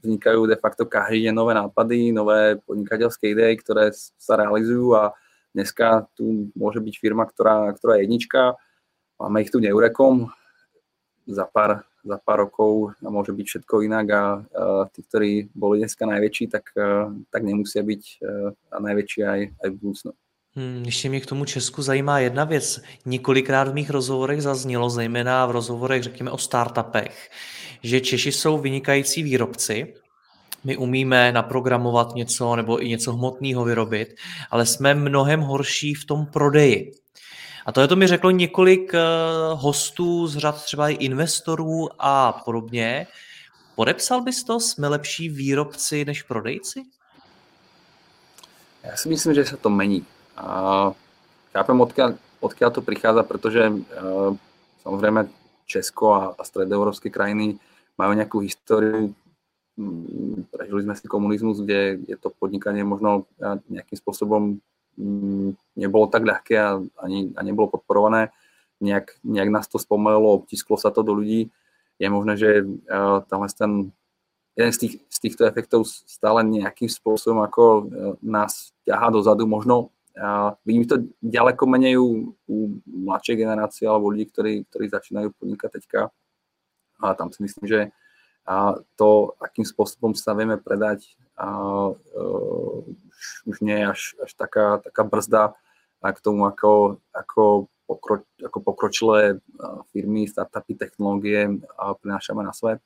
vznikajú 0.00 0.48
de 0.48 0.56
facto 0.56 0.88
každý 0.88 1.28
deň 1.28 1.34
nové 1.36 1.52
nápady, 1.52 2.16
nové 2.16 2.56
podnikateľské 2.64 3.36
idei, 3.36 3.52
ktoré 3.60 3.92
sa 3.92 4.40
realizujú 4.40 4.96
a 4.96 5.12
dneska 5.54 6.06
tu 6.16 6.50
môže 6.54 6.80
byť 6.80 6.94
firma, 6.98 7.26
ktorá, 7.26 7.72
ktorá 7.74 7.96
je 7.98 8.06
jednička, 8.06 8.56
máme 9.18 9.42
ich 9.42 9.50
tu 9.50 9.60
neurekom, 9.60 10.30
za 11.26 11.44
pár, 11.44 11.84
za 12.04 12.18
pár 12.18 12.48
rokov 12.48 12.96
môže 13.02 13.32
byť 13.32 13.46
všetko 13.46 13.74
inak 13.86 14.06
a, 14.10 14.16
a 14.16 14.24
tí, 14.90 15.02
ktorí 15.02 15.30
boli 15.54 15.78
dneska 15.78 16.06
najväčší, 16.06 16.44
tak, 16.50 16.74
tak 17.30 17.42
nemusia 17.42 17.82
byť 17.82 18.02
a 18.72 18.76
najväčší 18.80 19.20
aj, 19.22 19.40
aj 19.62 19.68
v 19.70 19.78
budúcnu. 19.78 20.12
Hmm, 20.56 20.82
ještě 20.84 21.08
mě 21.08 21.20
k 21.20 21.26
tomu 21.26 21.44
Česku 21.44 21.82
zajímá 21.82 22.18
jedna 22.18 22.44
věc. 22.44 22.80
Několikrát 23.06 23.68
v 23.68 23.74
mých 23.74 23.90
rozhovorech 23.90 24.42
zaznělo, 24.42 24.90
zejména 24.90 25.46
v 25.46 25.50
rozhovorech, 25.50 26.02
řekněme, 26.02 26.30
o 26.30 26.38
startupech, 26.38 27.30
že 27.82 28.00
Češi 28.00 28.32
jsou 28.32 28.58
vynikající 28.58 29.22
výrobci, 29.22 29.94
my 30.64 30.76
umíme 30.76 31.32
naprogramovat 31.32 32.14
něco 32.14 32.56
nebo 32.56 32.82
i 32.84 32.88
něco 32.88 33.12
hmotného 33.12 33.64
vyrobit, 33.64 34.14
ale 34.50 34.66
jsme 34.66 34.94
mnohem 34.94 35.40
horší 35.40 35.94
v 35.94 36.04
tom 36.04 36.26
prodeji. 36.26 36.92
A 37.66 37.72
to 37.72 37.80
je 37.80 37.88
to 37.88 37.96
mi 37.96 38.06
řeklo 38.06 38.30
několik 38.30 38.94
eh, 38.94 39.00
hostů 39.54 40.26
z 40.26 40.36
řad 40.36 40.64
třeba 40.64 40.88
i 40.88 40.94
investorů 40.94 41.88
a 41.98 42.32
podobně. 42.32 43.06
Podepsal 43.74 44.22
bys 44.22 44.44
to? 44.44 44.60
Jsme 44.60 44.88
lepší 44.88 45.28
výrobci 45.28 46.04
než 46.04 46.22
prodejci? 46.22 46.82
Ja 48.80 48.96
si 48.96 49.12
myslím, 49.12 49.36
že 49.36 49.44
sa 49.44 49.60
to 49.60 49.68
mení. 49.68 50.08
A 50.40 50.88
chápem, 51.52 51.76
odkiaľ, 51.76 52.16
odkiaľ 52.40 52.70
to 52.72 52.80
prichádza, 52.80 53.22
pretože 53.28 53.60
uh, 53.68 54.32
samozrejme 54.80 55.28
Česko 55.68 56.16
a, 56.16 56.20
a 56.32 56.42
stredoeurópske 56.42 57.12
krajiny 57.12 57.60
majú 58.00 58.12
nejakú 58.16 58.40
históriu 58.40 59.12
prežili 60.50 60.80
sme 60.84 60.94
si 60.96 61.06
komunizmus, 61.08 61.62
kde, 61.62 62.00
kde 62.04 62.14
to 62.20 62.28
podnikanie 62.30 62.84
možno 62.84 63.26
nejakým 63.68 63.96
spôsobom 63.96 64.60
mm, 64.96 65.56
nebolo 65.76 66.06
tak 66.10 66.26
ľahké 66.26 66.54
a, 66.56 66.80
ani, 67.00 67.32
a 67.34 67.40
nebolo 67.40 67.72
podporované. 67.72 68.34
Nejak, 68.80 69.20
nejak 69.24 69.50
nás 69.52 69.68
to 69.68 69.76
spomalilo, 69.76 70.40
obtisklo 70.40 70.80
sa 70.80 70.88
to 70.88 71.04
do 71.04 71.12
ľudí. 71.12 71.52
Je 72.00 72.08
možné, 72.08 72.34
že 72.40 72.64
uh, 72.64 73.20
ten 73.28 73.92
jeden 74.56 74.72
z, 74.72 74.78
tých, 74.80 74.94
z 75.04 75.18
týchto 75.20 75.44
efektov 75.44 75.84
stále 75.88 76.40
nejakým 76.44 76.88
spôsobom 76.88 77.44
ako 77.44 77.62
uh, 77.64 77.84
nás 78.24 78.72
ťahá 78.88 79.12
dozadu. 79.12 79.44
Možno 79.44 79.92
uh, 80.16 80.56
vidím 80.64 80.88
to 80.88 80.96
ďaleko 81.20 81.64
menej 81.68 82.00
u, 82.00 82.32
u 82.48 82.56
mladšej 82.88 83.36
generácie 83.36 83.84
alebo 83.84 84.08
ľudí, 84.08 84.32
ktorí, 84.32 84.64
ktorí 84.72 84.84
začínajú 84.88 85.28
podnikať 85.36 85.70
teďka. 85.76 86.00
A 87.00 87.12
tam 87.12 87.28
si 87.32 87.44
myslím, 87.44 87.64
že 87.68 87.80
a 88.50 88.74
to, 88.98 89.38
akým 89.38 89.62
spôsobom 89.62 90.10
sa 90.18 90.34
vieme 90.34 90.58
predať, 90.58 91.06
a, 91.38 91.46
uh, 91.94 92.82
už, 93.46 93.62
nie 93.62 93.78
je 93.78 93.86
až, 93.86 94.00
až 94.18 94.30
taká, 94.34 94.82
taká 94.82 95.06
brzda 95.06 95.54
a 96.02 96.06
k 96.10 96.18
tomu, 96.18 96.50
ako, 96.50 96.98
ako, 97.14 97.70
pokro, 97.86 98.26
ako 98.42 98.58
pokročilé 98.58 99.38
firmy, 99.94 100.26
startupy, 100.26 100.74
technológie 100.74 101.62
a 101.78 101.94
prinášame 101.94 102.42
na 102.42 102.50
svet. 102.50 102.82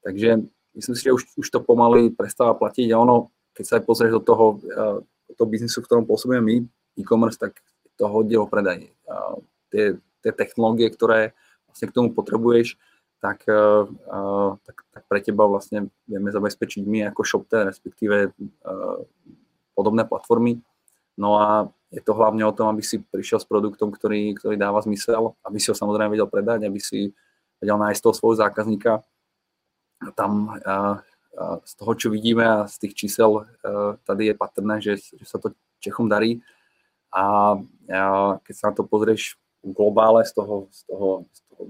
Takže 0.00 0.40
myslím 0.72 0.94
si, 0.96 1.02
že 1.04 1.12
už, 1.12 1.22
už 1.36 1.46
to 1.52 1.60
pomaly 1.60 2.08
prestáva 2.08 2.56
platiť 2.56 2.88
a 2.94 3.00
ono, 3.00 3.34
keď 3.52 3.64
sa 3.66 3.74
aj 3.76 3.84
pozrieš 3.84 4.12
do 4.18 4.22
toho, 4.24 4.46
do 5.28 5.32
toho 5.34 5.48
biznisu, 5.50 5.82
v 5.82 5.86
ktorom 5.90 6.04
pôsobíme 6.06 6.42
my, 6.42 6.56
e-commerce, 6.96 7.38
tak 7.38 7.58
to 7.98 8.06
hodne 8.06 8.38
o 8.38 8.46
predaj. 8.46 8.90
Tie, 9.70 9.98
tie 10.22 10.32
technológie, 10.34 10.90
ktoré 10.90 11.34
vlastne 11.66 11.90
k 11.90 11.96
tomu 11.96 12.14
potrebuješ, 12.14 12.78
tak, 13.24 13.48
uh, 13.48 13.88
tak, 14.60 14.76
tak 14.92 15.02
pre 15.08 15.24
teba 15.24 15.48
vlastne 15.48 15.88
vieme 16.04 16.28
zabezpečiť 16.28 16.84
my 16.84 17.08
ako 17.08 17.24
ShopTen, 17.24 17.72
respektíve 17.72 18.36
uh, 18.36 19.00
podobné 19.72 20.04
platformy. 20.04 20.60
No 21.16 21.40
a 21.40 21.72
je 21.88 22.04
to 22.04 22.12
hlavne 22.12 22.44
o 22.44 22.52
tom, 22.52 22.68
aby 22.68 22.84
si 22.84 23.00
prišiel 23.00 23.40
s 23.40 23.48
produktom, 23.48 23.88
ktorý, 23.88 24.36
ktorý 24.36 24.60
dáva 24.60 24.84
zmysel, 24.84 25.32
aby 25.40 25.56
si 25.56 25.72
ho 25.72 25.76
samozrejme 25.78 26.12
vedel 26.12 26.28
predať, 26.28 26.68
aby 26.68 26.76
si 26.76 27.16
vedel 27.64 27.80
nájsť 27.80 28.00
toho 28.04 28.12
svojho 28.12 28.36
zákazníka. 28.44 29.00
A 30.04 30.08
tam 30.12 30.52
uh, 30.60 31.00
uh, 31.00 31.56
z 31.64 31.72
toho, 31.80 31.92
čo 31.96 32.12
vidíme 32.12 32.44
a 32.44 32.68
z 32.68 32.76
tých 32.76 33.08
čísel, 33.08 33.40
uh, 33.40 33.96
tady 34.04 34.28
je 34.28 34.34
patrné, 34.36 34.84
že, 34.84 35.00
že 35.00 35.24
sa 35.24 35.40
to 35.40 35.56
Čechom 35.80 36.12
darí. 36.12 36.44
A 37.08 37.56
uh, 37.56 38.30
keď 38.44 38.52
sa 38.52 38.68
na 38.68 38.74
to 38.76 38.84
pozrieš 38.84 39.40
globále 39.64 40.28
z 40.28 40.36
toho, 40.36 40.68
z 40.68 40.80
toho, 40.92 41.08
z 41.32 41.40
toho 41.48 41.62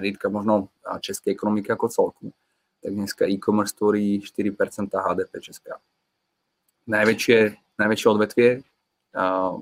meritka 0.00 0.32
možno 0.32 0.72
českej 1.00 1.36
ekonomiky 1.36 1.68
ako 1.68 1.88
celku, 1.88 2.32
tak 2.80 2.92
dneska 2.96 3.28
e-commerce 3.28 3.76
tvorí 3.76 4.24
4% 4.24 4.88
HDP 4.88 5.32
Česká. 5.44 5.76
Najväčšie, 6.88 7.60
najväčšie 7.76 8.08
odvetvie 8.08 8.50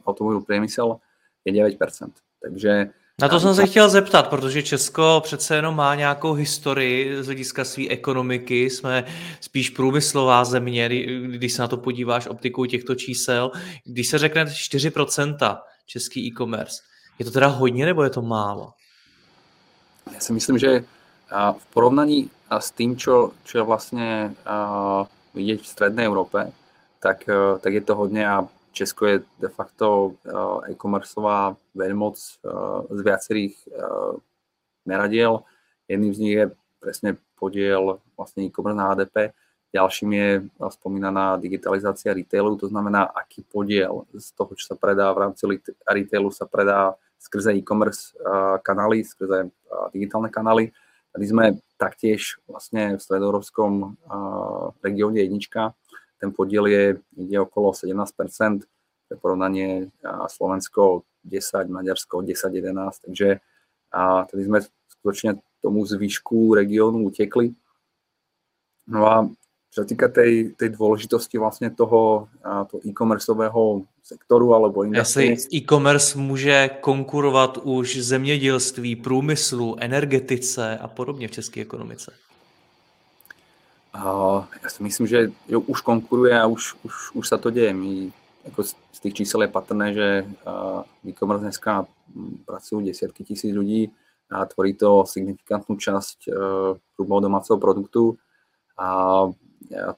automobilový 0.07 0.47
priemysel 0.47 1.03
je 1.43 1.51
9%. 1.51 2.15
Takže 2.39 2.95
na 3.21 3.29
to 3.29 3.41
jsem 3.41 3.55
se 3.55 3.67
chtěl 3.67 3.89
zeptat, 3.91 4.31
protože 4.31 4.63
Česko 4.63 5.21
přece 5.25 5.57
jenom 5.57 5.77
má 5.77 5.95
nějakou 5.95 6.33
historii 6.33 7.23
z 7.23 7.27
hlediska 7.27 7.65
své 7.65 7.89
ekonomiky, 7.89 8.71
jsme 8.71 9.05
spíš 9.41 9.71
průmyslová 9.71 10.45
země, 10.45 10.89
když 11.27 11.53
se 11.53 11.63
na 11.63 11.69
to 11.69 11.77
podíváš 11.77 12.27
optikou 12.27 12.65
těchto 12.65 12.95
čísel. 12.95 13.51
Když 13.85 14.09
se 14.09 14.19
řekne 14.19 14.45
4% 14.45 15.59
český 15.87 16.27
e-commerce, 16.27 16.83
je 17.19 17.25
to 17.25 17.31
teda 17.31 17.47
hodně 17.47 17.87
nebo 17.87 18.03
je 18.03 18.11
to 18.11 18.23
málo? 18.23 18.73
Ja 20.15 20.21
si 20.21 20.33
myslím, 20.33 20.57
že 20.59 20.85
v 21.33 21.65
porovnaní 21.77 22.33
s 22.49 22.73
tým, 22.73 22.97
čo, 22.97 23.37
čo 23.45 23.61
je 23.61 23.69
vlastne 23.69 24.33
vidieť 25.37 25.59
v 25.61 25.71
Strednej 25.71 26.09
Európe, 26.09 26.51
tak, 26.99 27.29
tak 27.61 27.73
je 27.73 27.83
to 27.85 27.95
hodne 27.95 28.25
a 28.25 28.37
Česko 28.73 29.07
je 29.11 29.17
de 29.43 29.51
facto 29.51 30.15
e-commerceová 30.71 31.59
veľmoc 31.75 32.17
z 32.91 33.01
viacerých 33.03 33.55
meradiel. 34.87 35.45
Jedným 35.91 36.13
z 36.15 36.21
nich 36.21 36.35
je 36.37 36.47
presne 36.79 37.11
podiel 37.37 37.99
vlastne 38.15 38.47
e-commerce 38.47 38.79
na 38.79 38.89
HDP. 38.95 39.37
Ďalším 39.69 40.11
je 40.17 40.29
spomínaná 40.73 41.37
digitalizácia 41.37 42.17
retailu, 42.17 42.57
to 42.57 42.73
znamená, 42.73 43.05
aký 43.05 43.45
podiel 43.45 44.09
z 44.17 44.33
toho, 44.33 44.57
čo 44.57 44.73
sa 44.73 44.77
predá 44.81 45.13
v 45.13 45.29
rámci 45.29 45.45
retailu, 45.85 46.33
sa 46.33 46.49
predá 46.49 46.97
skrze 47.19 47.55
e-commerce 47.59 48.15
kanály, 48.63 49.05
skrze 49.05 49.51
digitálne 49.93 50.31
kanály. 50.33 50.71
Tady 51.13 51.25
sme 51.27 51.45
taktiež 51.77 52.39
vlastne 52.47 52.97
v 52.97 53.03
stredoeurópskom 53.03 53.99
regióne 54.81 55.21
jednička. 55.23 55.75
Ten 56.19 56.31
podiel 56.35 56.67
je, 56.67 56.83
ide 57.19 57.39
okolo 57.43 57.75
17%, 57.75 58.67
pre 59.09 59.17
porovnanie 59.17 59.89
Slovensko 60.05 61.09
10, 61.25 61.73
Maďarsko 61.73 62.21
10-11, 62.21 63.09
takže 63.09 63.41
tady 64.29 64.43
sme 64.45 64.61
skutočne 65.01 65.41
tomu 65.65 65.89
zvyšku 65.89 66.53
regiónu 66.53 67.09
utekli. 67.09 67.57
No 68.85 69.01
a 69.09 69.25
čo 69.73 69.85
sa 69.85 69.87
týka 69.89 70.13
tej, 70.13 70.53
tej 70.61 70.77
dôležitosti 70.77 71.41
vlastne 71.41 71.73
toho, 71.73 72.29
toho 72.45 72.81
e-commerceového 72.85 73.89
sektoru 74.09 74.57
alebo 74.57 74.85
industrie. 74.85 75.31
Jestli 75.37 75.59
e-commerce 75.59 76.19
může 76.19 76.71
konkurovat 76.81 77.59
už 77.63 77.97
zemědělství, 78.01 78.97
průmyslu, 78.97 79.77
energetice 79.81 80.79
a 80.79 80.89
podobně 80.89 81.29
v 81.29 81.31
české 81.31 81.61
ekonomice? 81.61 82.13
Uh, 83.99 84.45
ja 84.63 84.69
si 84.69 84.85
myslím, 84.85 85.07
že 85.11 85.33
jo, 85.49 85.59
už 85.61 85.81
konkuruje 85.81 86.31
a 86.31 86.47
už, 86.47 86.77
už, 86.87 86.95
už 87.19 87.25
sa 87.29 87.35
to 87.41 87.51
deje. 87.51 87.75
My, 87.75 88.13
ako 88.47 88.63
z 88.69 88.99
tých 89.01 89.15
čísel 89.25 89.43
je 89.43 89.51
patrné, 89.51 89.87
že 89.91 90.09
uh, 90.23 90.87
e-commerce 91.03 91.43
dneska 91.43 91.89
pracujú 92.47 92.85
desiatky 92.85 93.25
tisíc 93.25 93.51
ľudí 93.51 93.91
a 94.31 94.45
tvorí 94.47 94.77
to 94.77 95.03
signifikantnú 95.03 95.81
časť 95.81 96.31
uh, 96.31 97.19
domáceho 97.21 97.59
produktu 97.59 98.15
a 98.79 99.27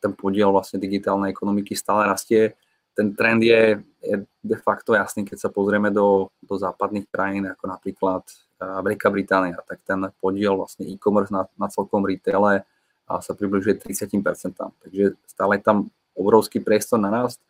ten 0.00 0.12
podiel 0.16 0.48
vlastne 0.48 0.80
digitálnej 0.80 1.36
ekonomiky 1.36 1.76
stále 1.76 2.08
rastie. 2.08 2.56
Ten 3.00 3.16
trend 3.16 3.40
je, 3.40 3.80
je 4.04 4.16
de 4.44 4.56
facto 4.60 4.92
jasný, 4.92 5.24
keď 5.24 5.48
sa 5.48 5.48
pozrieme 5.48 5.88
do, 5.88 6.28
do 6.44 6.60
západných 6.60 7.08
krajín, 7.08 7.48
ako 7.48 7.64
napríklad 7.64 8.28
Veľká 8.60 9.08
Británia, 9.08 9.56
tak 9.64 9.80
ten 9.88 10.04
podiel 10.20 10.52
vlastne 10.52 10.84
e-commerce 10.84 11.32
na, 11.32 11.48
na 11.56 11.72
celkom 11.72 12.04
retaile 12.04 12.68
sa 13.08 13.32
približuje 13.32 13.80
30%. 13.80 14.20
Takže 14.52 15.16
stále 15.24 15.56
je 15.56 15.62
tam 15.64 15.88
obrovský 16.12 16.60
priestor 16.60 17.00
na 17.00 17.08
rast 17.08 17.40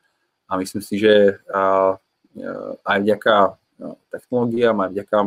a 0.46 0.54
myslím 0.54 0.86
si, 0.86 1.02
že 1.02 1.42
aj 2.86 2.98
vďaka 3.02 3.58
technológiám, 4.14 4.86
aj 4.86 4.90
vďaka 4.94 5.18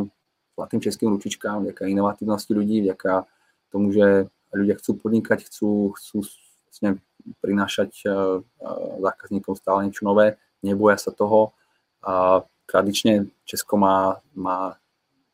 zlatým 0.56 0.80
českým 0.80 1.08
ručičkám, 1.12 1.68
vďaka 1.68 1.84
inovatívnosti 1.84 2.52
ľudí, 2.56 2.80
vďaka 2.80 3.28
tomu, 3.68 3.92
že 3.92 4.32
ľudia 4.56 4.80
chcú 4.80 4.96
podnikať, 4.96 5.44
chcú, 5.52 5.92
chcú 6.00 6.24
vlastne 6.64 6.96
prinášať 7.40 7.90
eh, 8.04 8.10
eh, 8.10 8.94
zákazníkom 9.00 9.56
stále 9.56 9.88
niečo 9.88 10.04
nové, 10.04 10.36
neboja 10.60 11.00
sa 11.00 11.10
toho. 11.10 11.56
A 12.04 12.44
tradične 12.68 13.32
Česko 13.48 13.80
má, 13.80 14.20
má 14.36 14.76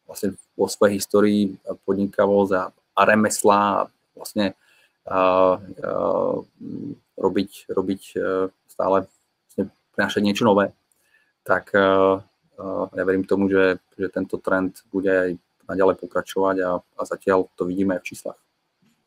vlastne 0.07 0.39
vo 0.55 0.71
svojej 0.71 0.99
histórii 0.99 1.59
podnikavosť 1.87 2.53
a, 2.55 2.65
a 2.71 3.01
remesla 3.07 3.59
a 3.59 3.81
vlastne 4.15 4.55
a, 5.07 5.19
a, 5.19 5.19
robiť, 7.19 7.51
robiť 7.71 8.03
eh, 8.19 8.49
stále 8.71 8.97
vlastne 9.47 9.65
prinášať 9.95 10.23
niečo 10.23 10.47
nové. 10.47 10.71
Tak 11.43 11.75
a, 11.75 12.21
a 12.61 12.93
ja 12.95 13.05
verím 13.09 13.25
tomu, 13.25 13.49
že, 13.49 13.81
že 13.97 14.13
tento 14.13 14.39
trend 14.39 14.85
bude 14.93 15.11
aj 15.11 15.31
naďalej 15.71 15.97
pokračovať 16.03 16.57
a, 16.67 16.71
a 16.79 17.03
zatiaľ 17.07 17.47
to 17.55 17.65
vidíme 17.67 17.95
aj 17.97 18.03
v 18.03 18.09
číslach. 18.15 18.39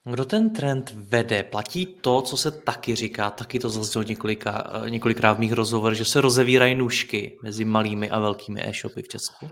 Kdo 0.06 0.26
ten 0.26 0.50
trend 0.50 0.92
vede? 0.96 1.44
Platí 1.44 1.86
to, 1.86 2.22
co 2.22 2.38
se 2.38 2.52
taky 2.52 2.96
říká, 2.96 3.30
taky 3.30 3.60
to 3.60 3.70
zaznělo 3.70 4.04
několika, 4.04 4.72
několikrát 4.90 5.34
v 5.34 5.40
mých 5.40 5.54
rozhovorech, 5.54 5.98
že 5.98 6.06
se 6.06 6.22
rozevírají 6.22 6.76
nůžky 6.76 7.40
mezi 7.44 7.66
malými 7.66 8.10
a 8.10 8.20
velkými 8.20 8.68
e-shopy 8.68 9.02
v 9.02 9.08
Česku? 9.08 9.50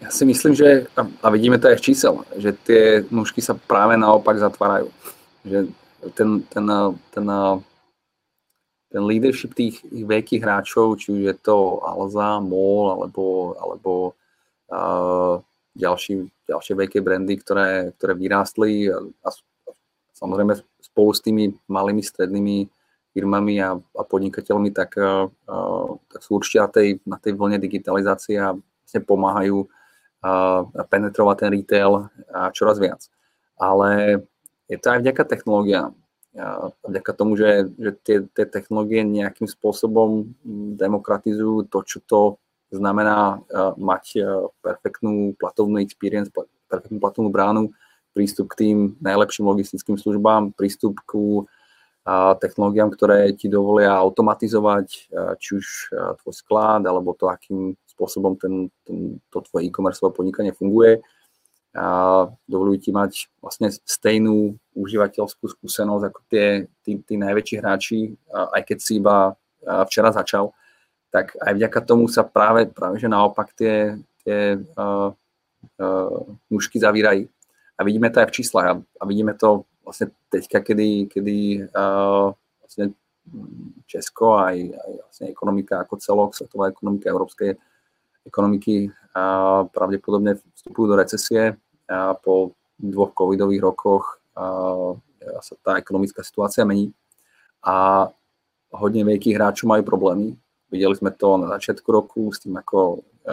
Já 0.00 0.10
si 0.10 0.24
myslím, 0.24 0.54
že, 0.54 0.86
a 1.22 1.30
vidíme 1.30 1.58
to 1.58 1.68
aj 1.68 1.76
v 1.76 1.80
čísel, 1.80 2.24
že 2.36 2.52
ty 2.52 3.04
nůžky 3.10 3.42
se 3.42 3.54
právě 3.54 3.96
naopak 3.96 4.38
zatvárají. 4.38 4.86
Že 5.44 5.66
ten, 6.14 6.42
ten, 6.42 6.72
ten, 7.10 7.32
ten 8.92 9.04
leadership 9.04 9.54
tých 9.54 9.84
veľkých 9.84 10.40
hráčov, 10.40 10.96
či 11.00 11.12
už 11.12 11.20
je 11.20 11.34
to 11.42 11.80
Alza, 11.84 12.40
MOL 12.40 12.92
alebo, 12.92 13.52
alebo 13.60 13.92
uh, 14.72 15.42
ďalší, 15.78 16.26
ďalšie 16.50 16.74
veľké 16.74 16.98
brandy, 17.00 17.38
ktoré, 17.38 17.94
ktoré 17.96 18.12
vyrástli 18.18 18.90
a, 18.90 18.98
a 18.98 19.28
samozrejme 20.12 20.58
spolu 20.82 21.10
s 21.14 21.22
tými 21.22 21.54
malými 21.70 22.02
strednými 22.02 22.66
firmami 23.14 23.62
a, 23.62 23.78
a 23.78 24.02
podnikateľmi, 24.02 24.74
tak, 24.74 24.98
uh, 24.98 25.30
tak 26.10 26.20
sú 26.20 26.42
určite 26.42 26.58
na 26.58 26.68
tej, 26.68 26.88
na 27.06 27.16
tej 27.22 27.32
vlne 27.38 27.62
digitalizácie 27.62 28.36
a 28.36 28.58
vlastne 28.58 29.02
pomáhajú 29.06 29.64
uh, 29.64 30.60
penetrovať 30.90 31.36
ten 31.38 31.50
retail 31.54 32.10
a 32.34 32.50
čoraz 32.50 32.82
viac. 32.82 33.06
Ale 33.54 34.22
je 34.66 34.76
to 34.76 34.86
aj 34.92 34.98
vďaka 35.00 35.22
technológiám 35.24 35.94
vďaka 36.86 37.12
tomu, 37.16 37.34
že, 37.34 37.72
že 37.78 37.90
tie, 38.04 38.16
tie 38.30 38.46
technológie 38.46 39.02
nejakým 39.02 39.48
spôsobom 39.48 40.34
demokratizujú 40.78 41.66
to, 41.66 41.78
čo 41.82 41.98
to 42.04 42.20
znamená 42.70 43.40
mať 43.76 44.20
perfektnú 44.60 45.32
platovnú 45.40 45.80
experience, 45.80 46.28
perfektnú 46.68 47.00
platovnú 47.00 47.30
bránu, 47.32 47.72
prístup 48.12 48.52
k 48.52 48.66
tým 48.66 48.76
najlepším 49.00 49.46
logistickým 49.46 49.96
službám, 49.96 50.52
prístup 50.52 51.00
ku 51.08 51.48
technológiám, 52.40 52.88
ktoré 52.88 53.36
ti 53.36 53.52
dovolia 53.52 53.92
automatizovať 53.92 55.12
či 55.36 55.50
už 55.52 55.66
tvoj 56.24 56.34
sklad, 56.34 56.88
alebo 56.88 57.12
to, 57.12 57.28
akým 57.28 57.76
spôsobom 57.84 58.32
ten, 58.40 58.72
ten, 58.88 59.20
to 59.28 59.44
tvoje 59.44 59.68
e-commerce 59.68 60.00
podnikanie 60.00 60.56
funguje. 60.56 61.04
A 61.76 62.24
dovolujú 62.48 62.88
ti 62.88 62.90
mať 62.96 63.28
vlastne 63.44 63.68
stejnú 63.68 64.56
užívateľskú 64.72 65.52
skúsenosť 65.52 66.04
ako 66.08 66.20
tie, 66.32 66.64
tí, 66.80 66.96
tí 67.04 67.14
najväčší 67.20 67.54
hráči, 67.60 68.16
aj 68.32 68.62
keď 68.64 68.78
si 68.80 68.96
iba 68.96 69.36
včera 69.84 70.08
začal, 70.08 70.56
tak 71.10 71.36
aj 71.40 71.52
vďaka 71.56 71.80
tomu 71.84 72.08
sa 72.08 72.22
práve, 72.24 72.68
práve 72.68 73.00
že 73.00 73.08
naopak 73.08 73.52
tie, 73.56 73.96
tie 74.24 74.60
uh, 74.76 75.10
uh, 75.80 76.20
nůžky 76.50 76.80
zavírají. 76.80 77.28
A 77.78 77.84
vidíme 77.84 78.10
to 78.10 78.20
aj 78.20 78.26
v 78.26 78.36
číslach 78.42 78.66
a, 78.66 78.74
a 79.00 79.02
vidíme 79.06 79.34
to 79.34 79.64
vlastne 79.84 80.10
teďka, 80.28 80.60
kedy, 80.60 81.08
kedy 81.08 81.68
uh, 81.72 82.34
vlastne 82.60 82.92
Česko 83.86 84.40
aj, 84.40 84.56
aj 84.56 84.90
vlastne 85.04 85.26
ekonomika 85.28 85.74
ako 85.84 85.94
celok, 86.00 86.30
svetová 86.32 86.72
ekonomika, 86.72 87.12
európskej 87.12 87.56
ekonomiky 88.24 88.92
a 89.16 89.64
pravdepodobne 89.68 90.36
vstupujú 90.56 90.86
do 90.88 90.96
recesie 90.96 91.56
a 91.88 92.12
po 92.16 92.52
dvoch 92.76 93.16
covidových 93.16 93.64
rokoch 93.64 94.20
a 94.38 95.40
sa 95.42 95.54
tá 95.60 95.72
ekonomická 95.80 96.22
situácia 96.22 96.62
mení 96.62 96.94
a 97.64 98.06
hodne 98.70 99.02
veľkých 99.02 99.34
hráčov 99.34 99.66
majú 99.66 99.82
problémy. 99.82 100.38
Videli 100.68 100.94
sme 100.96 101.10
to 101.10 101.40
na 101.40 101.48
začiatku 101.56 101.88
roku 101.88 102.28
s 102.28 102.44
tým, 102.44 102.56
ako 102.60 103.00
e, 103.24 103.32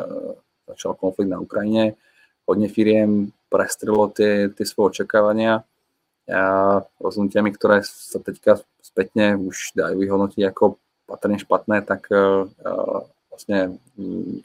začal 0.71 0.95
konflikt 0.95 1.31
na 1.31 1.39
Ukrajine. 1.39 1.99
Hodne 2.47 2.71
firiem 2.71 3.35
prestrelo 3.51 4.07
tie, 4.11 4.51
tie 4.53 4.65
svoje 4.65 4.99
očakávania 4.99 5.67
a 6.25 6.41
rozhodnutiami, 6.97 7.53
ktoré 7.53 7.85
sa 7.85 8.17
teďka 8.17 8.63
spätne 8.81 9.37
už 9.37 9.77
dajú 9.77 10.01
vyhodnotiť 10.01 10.41
ako 10.49 10.81
patrne 11.05 11.37
špatné, 11.37 11.85
tak 11.85 12.09
e, 12.09 12.49
vlastne 13.29 13.77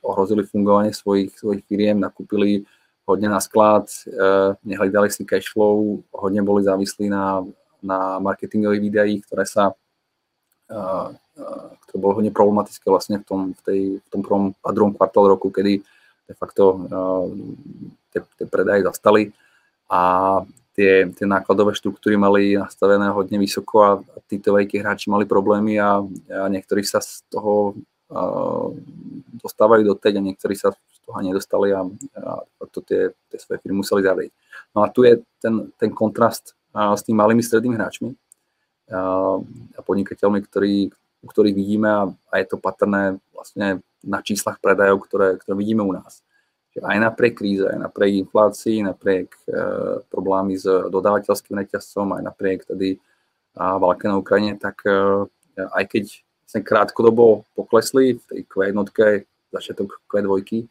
ohrozili 0.03 0.43
fungovanie 0.43 0.91
svojich, 0.91 1.39
svojich 1.39 1.63
firiem, 1.71 2.03
nakúpili 2.03 2.67
hodne 3.07 3.31
na 3.31 3.43
sklad, 3.43 3.91
eh, 4.07 4.55
nehľadali 4.63 5.11
si 5.11 5.27
cash 5.27 5.51
flow, 5.51 6.03
hodne 6.15 6.43
boli 6.43 6.63
závislí 6.63 7.11
na, 7.11 7.43
na 7.83 8.23
marketingových 8.23 8.83
videích, 8.83 9.21
ktoré 9.27 9.47
sa 9.47 9.75
ktoré 11.87 11.97
bolo 11.99 12.23
hodne 12.23 12.31
problematické 12.31 12.87
vlastne 12.87 13.19
v 13.21 13.25
tom, 13.25 13.41
v 13.57 13.61
tej, 13.67 13.81
v 13.99 14.09
tom 14.13 14.21
prvom 14.23 14.45
a 14.63 14.71
druhom 14.71 14.95
kvartále 14.95 15.33
roku, 15.33 15.51
kedy 15.51 15.83
de 16.31 16.35
facto 16.39 16.87
tie, 18.15 18.21
tie 18.39 18.47
predaje 18.47 18.87
zastali 18.87 19.35
a 19.91 20.01
tie, 20.79 21.11
tie 21.11 21.27
nákladové 21.27 21.75
štruktúry 21.75 22.15
mali 22.15 22.55
nastavené 22.55 23.11
hodne 23.11 23.37
vysoko 23.37 23.77
a, 23.83 23.91
títo 24.31 24.55
veľkí 24.55 24.79
hráči 24.79 25.11
mali 25.11 25.27
problémy 25.27 25.83
a, 25.83 25.99
a 26.31 26.45
niektorí 26.47 26.87
sa 26.87 27.03
z 27.03 27.27
toho 27.27 27.75
dostávajú 29.43 29.87
do 29.87 29.95
teď 29.95 30.19
a 30.19 30.27
niektorí 30.27 30.55
sa 30.59 30.71
z 30.75 30.99
toho 31.03 31.19
nedostali 31.23 31.75
a, 31.75 31.83
a 32.19 32.63
to 32.71 32.83
tie, 32.83 33.11
tie 33.31 33.39
svoje 33.39 33.59
firmy 33.63 33.83
museli 33.83 34.03
zavrieť. 34.07 34.31
No 34.75 34.87
a 34.87 34.91
tu 34.91 35.03
je 35.03 35.19
ten, 35.43 35.75
ten 35.79 35.91
kontrast 35.91 36.55
s 36.71 37.03
tými 37.03 37.19
malými 37.19 37.43
strednými 37.43 37.75
hráčmi 37.75 38.11
a 38.91 39.81
podnikateľmi, 39.83 40.39
ktorí, 40.47 40.91
u 41.21 41.27
ktorých 41.29 41.57
vidíme 41.57 41.89
a, 41.89 42.03
a 42.33 42.35
je 42.41 42.47
to 42.49 42.57
patrné 42.57 43.21
vlastne 43.33 43.85
na 44.01 44.25
číslach 44.25 44.57
predajov, 44.59 45.05
ktoré, 45.05 45.37
ktoré 45.37 45.55
vidíme 45.57 45.85
u 45.85 45.93
nás. 45.93 46.25
Že 46.73 46.87
aj 46.87 46.99
napriek 47.03 47.35
kríze, 47.37 47.67
aj 47.67 47.77
napriek 47.77 48.25
inflácii, 48.25 48.87
napriek 48.87 49.29
e, 49.45 49.53
problémy 50.09 50.57
s 50.57 50.65
dodávateľským 50.65 51.59
reťazcom, 51.61 52.17
aj 52.17 52.23
napriek 52.25 52.65
tedy 52.65 52.97
válke 53.55 54.09
na 54.09 54.17
Ukrajine, 54.17 54.57
tak 54.57 54.87
e, 54.87 55.27
aj 55.59 55.85
keď 55.91 56.05
vlastne 56.47 56.63
krátkodobo 56.67 57.45
poklesli 57.55 58.19
v 58.19 58.25
tej 58.27 58.41
Q1, 58.47 58.75
začiatok 59.51 60.03
Q2, 60.07 60.67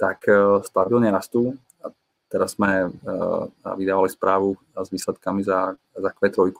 tak 0.00 0.24
e, 0.26 0.60
stabilne 0.64 1.12
rastú. 1.12 1.54
A 1.84 1.92
teraz 2.32 2.56
sme 2.56 2.88
e, 2.88 2.88
vydávali 3.76 4.10
správu 4.10 4.56
s 4.74 4.88
výsledkami 4.88 5.44
za, 5.44 5.76
za 5.92 6.10
Q3 6.10 6.50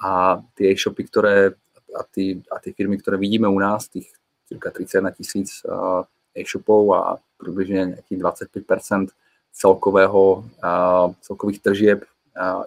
a 0.00 0.40
tie 0.56 0.72
e-shopy, 0.72 1.02
ktoré 1.08 1.56
a, 1.94 2.02
tí, 2.06 2.40
a 2.50 2.58
tie 2.62 2.72
firmy, 2.74 2.98
ktoré 2.98 3.16
vidíme 3.16 3.48
u 3.48 3.58
nás, 3.58 3.88
tých 3.90 4.10
cirka 4.46 4.70
31 4.70 5.14
tisíc 5.14 5.62
e, 5.62 5.70
e-shopov 6.38 6.94
a 6.94 7.00
približne 7.40 7.98
nejakých 7.98 8.18
25 8.52 9.10
celkového, 9.50 10.46
celkových 11.26 11.58
tržieb 11.58 11.98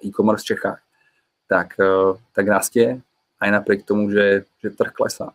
e-commerce 0.04 0.44
v 0.44 0.50
Čechách, 0.52 0.82
tak, 1.48 1.80
tak 2.36 2.46
rastie 2.50 3.00
aj 3.40 3.50
napriek 3.52 3.88
tomu, 3.88 4.12
že, 4.12 4.44
že 4.60 4.72
trh 4.72 4.92
klesá. 4.92 5.32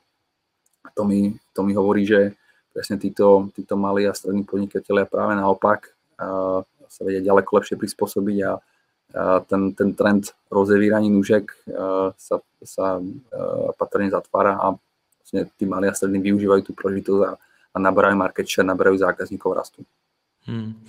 A 0.84 0.88
to 0.92 1.08
mi, 1.08 1.36
to 1.52 1.60
mi 1.64 1.72
hovorí, 1.72 2.08
že 2.08 2.32
presne 2.72 2.96
títo, 2.96 3.52
títo 3.52 3.76
malí 3.76 4.08
a 4.08 4.16
strední 4.16 4.44
podnikatelia 4.44 5.04
práve 5.04 5.36
naopak 5.36 5.92
sa 6.88 7.00
vedia 7.04 7.20
ďaleko 7.20 7.50
lepšie 7.60 7.76
prispôsobiť 7.76 8.38
a 8.48 8.56
ten, 9.46 9.72
ten 9.72 9.94
trend 9.94 10.32
rozevíraní 10.50 11.10
nůžek 11.10 11.52
uh, 11.66 11.74
sa, 12.18 12.40
sa 12.64 13.00
uh, 13.00 13.72
patrne 13.78 14.10
zatvára 14.10 14.56
a 14.56 14.76
vlastne 15.20 15.48
tí 15.56 15.64
malí 15.68 15.88
a 15.88 15.94
strední 15.96 16.20
využívajú 16.24 16.62
tú 16.62 16.72
prožitosť 16.72 17.22
a, 17.24 17.32
a 17.74 17.76
naberajú 17.76 18.16
market 18.16 18.48
share, 18.48 18.68
naberajú 18.68 18.96
zákazníkov 19.00 19.56
rastu. 19.56 19.84
Hmm. 20.44 20.80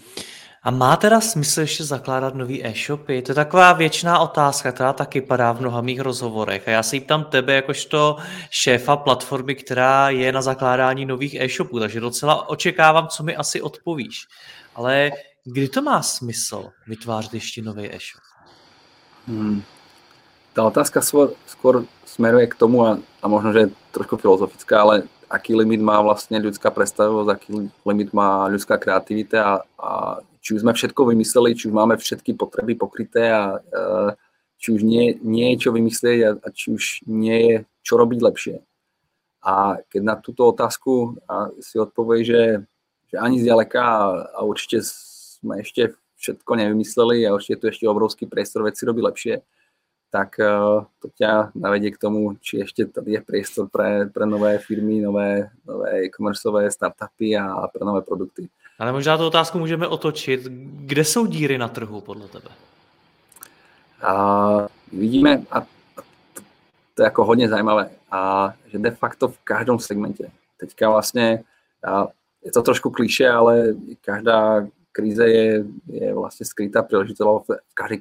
A 0.63 0.71
má 0.71 0.95
teda 0.95 1.21
smysl 1.21 1.61
ještě 1.61 1.83
zakládat 1.83 2.35
nový 2.35 2.65
e-shopy? 2.65 3.21
To 3.21 3.31
je 3.31 3.35
taková 3.35 3.73
věčná 3.73 4.19
otázka, 4.19 4.71
která 4.71 4.93
taky 4.93 5.21
padá 5.21 5.51
v 5.51 5.61
mnoha 5.61 5.81
mých 5.81 5.99
rozhovorech. 5.99 6.67
A 6.67 6.71
já 6.71 6.83
se 6.83 6.99
ptám 6.99 7.23
tebe 7.23 7.53
jakožto 7.53 8.17
šéfa 8.49 8.97
platformy, 8.97 9.55
která 9.55 10.09
je 10.09 10.31
na 10.31 10.41
zakládání 10.41 11.05
nových 11.05 11.35
e-shopů, 11.35 11.79
takže 11.79 11.99
docela 11.99 12.49
očekávám, 12.49 13.07
co 13.07 13.23
mi 13.23 13.35
asi 13.35 13.61
odpovíš. 13.61 14.27
Ale 14.75 15.11
kdy 15.51 15.69
to 15.69 15.81
má 15.81 16.01
smysl 16.01 16.69
vytvářet 16.87 17.33
ještě 17.33 17.61
nový 17.61 17.89
e-shop? 17.91 18.23
Hmm. 19.27 19.61
Tá 20.57 20.65
otázka 20.65 21.05
skôr, 21.05 21.37
skôr 21.45 21.85
smeruje 22.03 22.49
k 22.49 22.57
tomu, 22.57 22.81
a, 22.81 22.97
a 23.21 23.25
možno, 23.29 23.53
že 23.53 23.59
je 23.59 23.73
trošku 23.93 24.17
filozofická, 24.17 24.81
ale 24.81 24.95
aký 25.29 25.53
limit 25.53 25.79
má 25.85 26.01
vlastne 26.01 26.41
ľudská 26.41 26.73
predstavivosť, 26.73 27.29
aký 27.29 27.49
limit 27.85 28.09
má 28.09 28.49
ľudská 28.49 28.81
kreativita 28.81 29.37
a, 29.45 29.53
a 29.77 29.89
či 30.41 30.57
už 30.57 30.65
sme 30.65 30.73
všetko 30.73 31.13
vymysleli, 31.13 31.53
či 31.53 31.69
už 31.69 31.73
máme 31.77 31.93
všetky 32.01 32.33
potreby 32.33 32.73
pokryté 32.73 33.29
a 33.29 33.61
uh, 33.61 34.09
či 34.57 34.73
už 34.73 34.81
nie, 34.81 35.21
nie 35.21 35.53
je 35.53 35.61
čo 35.63 35.69
vymyslieť 35.71 36.19
a, 36.25 36.31
a 36.41 36.47
či 36.49 36.73
už 36.73 37.05
nie 37.05 37.39
je 37.45 37.55
čo 37.85 38.01
robiť 38.01 38.19
lepšie. 38.19 38.57
A 39.45 39.77
keď 39.87 40.01
na 40.01 40.15
túto 40.17 40.49
otázku 40.49 41.15
a 41.29 41.53
si 41.61 41.77
odpovie, 41.77 42.25
že, 42.25 42.41
že 43.13 43.15
ani 43.21 43.37
zďaleka 43.39 43.79
a, 43.79 44.03
a 44.33 44.39
určite 44.43 44.81
sme 45.43 45.59
ešte 45.61 45.95
všetko 46.19 46.51
nevymysleli 46.55 47.27
a 47.27 47.33
určite 47.33 47.59
tu 47.59 47.65
ešte 47.67 47.87
obrovský 47.87 48.27
priestor 48.27 48.67
veci 48.67 48.85
robiť 48.85 49.03
lepšie, 49.03 49.35
tak 50.11 50.35
uh, 50.41 50.83
to 50.99 51.07
ťa 51.15 51.55
navedie 51.55 51.91
k 51.91 52.01
tomu, 52.01 52.35
či 52.41 52.65
ešte 52.65 52.85
tady 52.85 53.11
je 53.11 53.21
priestor 53.21 53.69
pre, 53.69 54.09
pre 54.09 54.25
nové 54.25 54.57
firmy, 54.57 55.01
nové, 55.01 55.49
nové 55.67 56.05
e-commerceové 56.05 56.71
startupy 56.71 57.37
a 57.37 57.67
pre 57.67 57.85
nové 57.85 58.01
produkty. 58.01 58.49
Ale 58.79 58.91
možná 58.91 59.17
tu 59.17 59.25
otázku 59.25 59.59
můžeme 59.59 59.87
otočit. 59.87 60.47
Kde 60.87 61.03
jsou 61.05 61.25
díry 61.25 61.57
na 61.57 61.67
trhu 61.67 62.01
podle 62.01 62.27
tebe? 62.27 62.49
A 64.01 64.67
vidíme, 64.91 65.43
a 65.51 65.61
to 66.93 67.01
je 67.01 67.03
jako 67.03 67.25
hodně 67.25 67.49
zajímavé, 67.49 67.89
a 68.11 68.53
že 68.67 68.79
de 68.79 68.91
facto 68.91 69.27
v 69.27 69.37
každém 69.43 69.79
segmente, 69.79 70.31
teďka 70.57 70.89
vlastně, 70.89 71.43
a 71.87 72.07
je 72.43 72.51
to 72.51 72.61
trošku 72.61 72.89
kliše, 72.89 73.29
ale 73.29 73.73
každá 74.01 74.67
kríze 74.91 75.29
je, 75.29 75.65
je 75.87 76.13
vlastně 76.13 76.45
skrytá 76.45 76.83
příležitost, 76.83 77.47
v 77.47 77.73
každé 77.73 77.97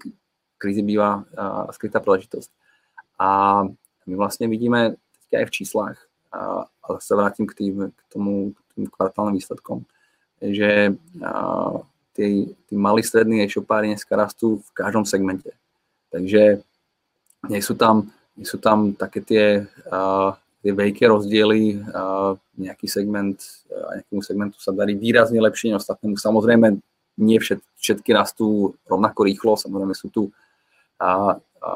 krízi 0.58 0.82
bývá 0.82 1.24
a, 1.36 1.72
skrytá 1.72 2.00
příležitost. 2.00 2.50
A 3.18 3.62
my 4.06 4.16
vlastně 4.16 4.48
vidíme 4.48 4.94
i 5.32 5.44
v 5.44 5.50
číslách, 5.50 6.06
a, 6.32 6.64
a 6.82 7.00
se 7.00 7.14
vrátím 7.14 7.46
k, 7.46 7.54
tým, 7.54 7.92
k 7.96 8.12
tomu 8.12 8.52
k 8.52 8.74
tým 8.74 8.86
kvartálnym 8.86 9.34
výsledkom, 9.34 9.82
že 10.42 10.94
a, 11.26 11.72
ty, 12.12 12.56
ty 12.66 12.76
malí 12.76 13.02
strední 13.02 13.42
e-shopári 13.42 13.88
dneska 13.88 14.16
rastú 14.16 14.58
v 14.58 14.70
každom 14.74 15.06
segmente. 15.06 15.54
Takže 16.10 16.66
nie 17.46 17.62
sú 17.62 17.78
tam, 17.78 18.10
nie 18.34 18.42
sú 18.42 18.58
tam 18.58 18.90
také 18.90 19.22
tie, 19.22 19.44
uh, 19.86 20.34
tie 20.68 20.76
veľké 20.76 21.08
rozdiely. 21.08 21.80
Nejaký 22.60 22.84
segment, 22.92 23.40
uh, 23.72 24.04
nejakému 24.04 24.20
segmentu 24.20 24.60
sa 24.60 24.76
darí 24.76 24.92
výrazne 24.92 25.40
lepšie 25.40 25.72
než 25.72 25.80
ostatnému. 25.80 26.20
Samozrejme, 26.20 26.76
nie 27.18 27.38
všet, 27.40 27.64
všetky 27.80 28.12
rastú 28.12 28.76
rovnako 28.84 29.24
rýchlo, 29.24 29.56
samozrejme 29.56 29.96
sú 29.96 30.12
tu 30.12 30.22
a, 31.02 31.34
a, 31.34 31.70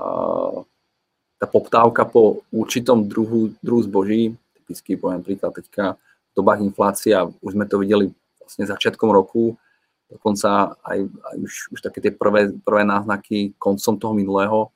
tá 1.38 1.46
poptávka 1.50 2.06
po 2.06 2.46
určitom 2.54 3.02
druhu, 3.10 3.50
druhu 3.58 3.82
zboží, 3.82 4.38
typicky 4.54 4.94
poviem 4.94 5.26
príklad 5.26 5.58
teďka 5.58 5.98
v 5.98 6.32
dobách 6.38 6.62
inflácia, 6.62 7.26
už 7.42 7.58
sme 7.58 7.66
to 7.66 7.82
videli 7.82 8.14
vlastne 8.38 8.70
začiatkom 8.70 9.10
roku, 9.10 9.58
dokonca 10.06 10.78
aj, 10.86 10.98
aj 11.10 11.36
už, 11.42 11.52
už 11.74 11.80
také 11.82 11.98
tie 11.98 12.12
prvé, 12.14 12.54
prvé 12.62 12.86
náznaky 12.86 13.58
koncom 13.58 13.98
toho 13.98 14.14
minulého, 14.14 14.70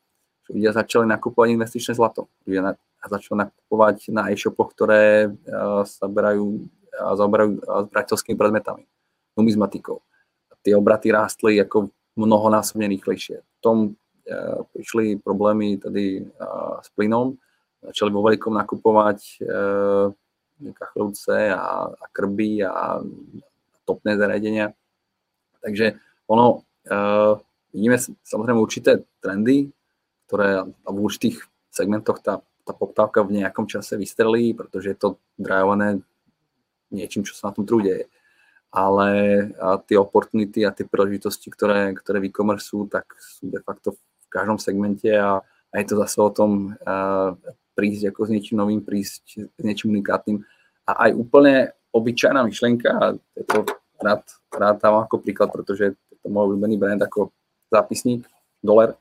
ľudia 0.51 0.71
začali 0.75 1.07
nakupovať 1.09 1.49
investičné 1.55 1.93
zlato. 1.97 2.31
Ľudia 2.47 2.63
na, 2.63 2.73
začali 3.07 3.47
nakupovať 3.47 4.11
na 4.15 4.31
e-shopoch, 4.31 4.73
ktoré 4.73 5.31
uh, 5.31 5.83
sa 5.87 6.07
berajú 6.07 6.67
a 6.97 7.13
zaoberajú 7.13 7.61
zberateľskými 7.93 8.41
predmetami, 8.41 8.89
numizmatikou. 9.37 10.01
Tie 10.65 10.73
obraty 10.73 11.13
rástli 11.13 11.61
ako 11.61 11.93
mnohonásobne 12.17 12.89
rýchlejšie. 12.89 13.45
V 13.45 13.59
tom 13.61 13.77
uh, 13.93 14.65
prišli 14.73 15.21
problémy 15.21 15.77
tedy 15.77 16.25
uh, 16.25 16.81
s 16.81 16.89
plynom, 16.97 17.37
začali 17.85 18.09
vo 18.09 18.25
veľkom 18.25 18.57
nakupovať 18.57 19.19
uh, 19.45 20.09
kachlúce 20.73 21.53
a, 21.53 21.93
a 21.93 22.05
krby 22.17 22.65
a 22.65 23.05
topné 23.85 24.17
zariadenia 24.17 24.73
takže 25.67 25.99
ono, 26.31 26.63
uh, 26.87 27.35
vidíme 27.75 27.99
samozrejme 28.23 28.59
určité 28.63 29.03
trendy, 29.19 29.67
ktoré 30.27 30.67
v 30.67 30.99
určitých 30.99 31.47
segmentoch 31.71 32.19
tá, 32.21 32.43
tá 32.67 32.73
poptávka 32.75 33.23
v 33.23 33.43
nejakom 33.43 33.71
čase 33.71 33.95
vystrelí, 33.95 34.53
pretože 34.53 34.93
je 34.93 34.99
to 34.99 35.09
drajované 35.39 36.03
niečím, 36.91 37.23
čo 37.23 37.35
sa 37.35 37.51
na 37.51 37.57
tom 37.57 37.67
trhu. 37.67 37.83
Ale 38.77 39.09
a 39.57 39.79
tie 39.81 39.97
opportunity 39.97 40.67
a 40.67 40.75
tie 40.75 40.85
príležitosti, 40.85 41.49
ktoré, 41.49 41.95
ktoré 41.95 42.21
v 42.21 42.29
e-commerce 42.29 42.75
sú, 42.75 42.91
tak 42.91 43.07
sú 43.17 43.49
de 43.49 43.63
facto 43.63 43.95
v 43.95 44.27
každom 44.29 44.59
segmente 44.59 45.09
a, 45.15 45.41
a 45.43 45.75
je 45.79 45.87
to 45.87 45.95
zase 46.03 46.19
o 46.19 46.31
tom 46.35 46.75
uh, 46.85 47.33
prísť 47.79 48.11
ako 48.11 48.27
s 48.27 48.31
niečím 48.35 48.59
novým, 48.59 48.83
prísť 48.83 49.55
s 49.55 49.63
niečím 49.63 49.97
unikátnym. 49.97 50.43
A 50.91 51.09
aj 51.09 51.11
úplne 51.15 51.55
obyčajná 51.95 52.45
myšlenka, 52.45 52.89
a 52.91 53.05
je 53.37 53.45
to 53.49 53.65
rád, 54.03 54.27
rád 54.53 54.77
tam 54.83 55.01
ako 55.01 55.23
príklad, 55.25 55.49
pretože 55.55 55.95
je 56.11 56.19
to 56.21 56.29
môj 56.29 56.53
obľúbený 56.53 56.77
brand 56.77 57.01
ako 57.01 57.33
zápisník, 57.73 58.29
dolar, 58.61 58.99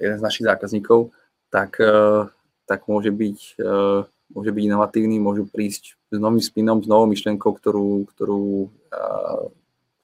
jeden 0.00 0.18
z 0.18 0.22
našich 0.22 0.46
zákazníkov, 0.46 1.10
tak, 1.50 1.78
eh, 1.78 2.26
tak 2.66 2.90
môže, 2.90 3.14
byť, 3.14 3.38
eh, 3.60 4.00
môže 4.34 4.50
byť 4.50 4.62
inovatívny, 4.66 5.16
môžu 5.22 5.46
prísť 5.46 5.94
s 6.10 6.18
novým 6.18 6.42
spinom, 6.42 6.82
s 6.82 6.90
novou 6.90 7.06
myšlenkou, 7.06 7.54
ktorú, 7.54 8.10
ktorú, 8.14 8.70
eh, 8.90 9.44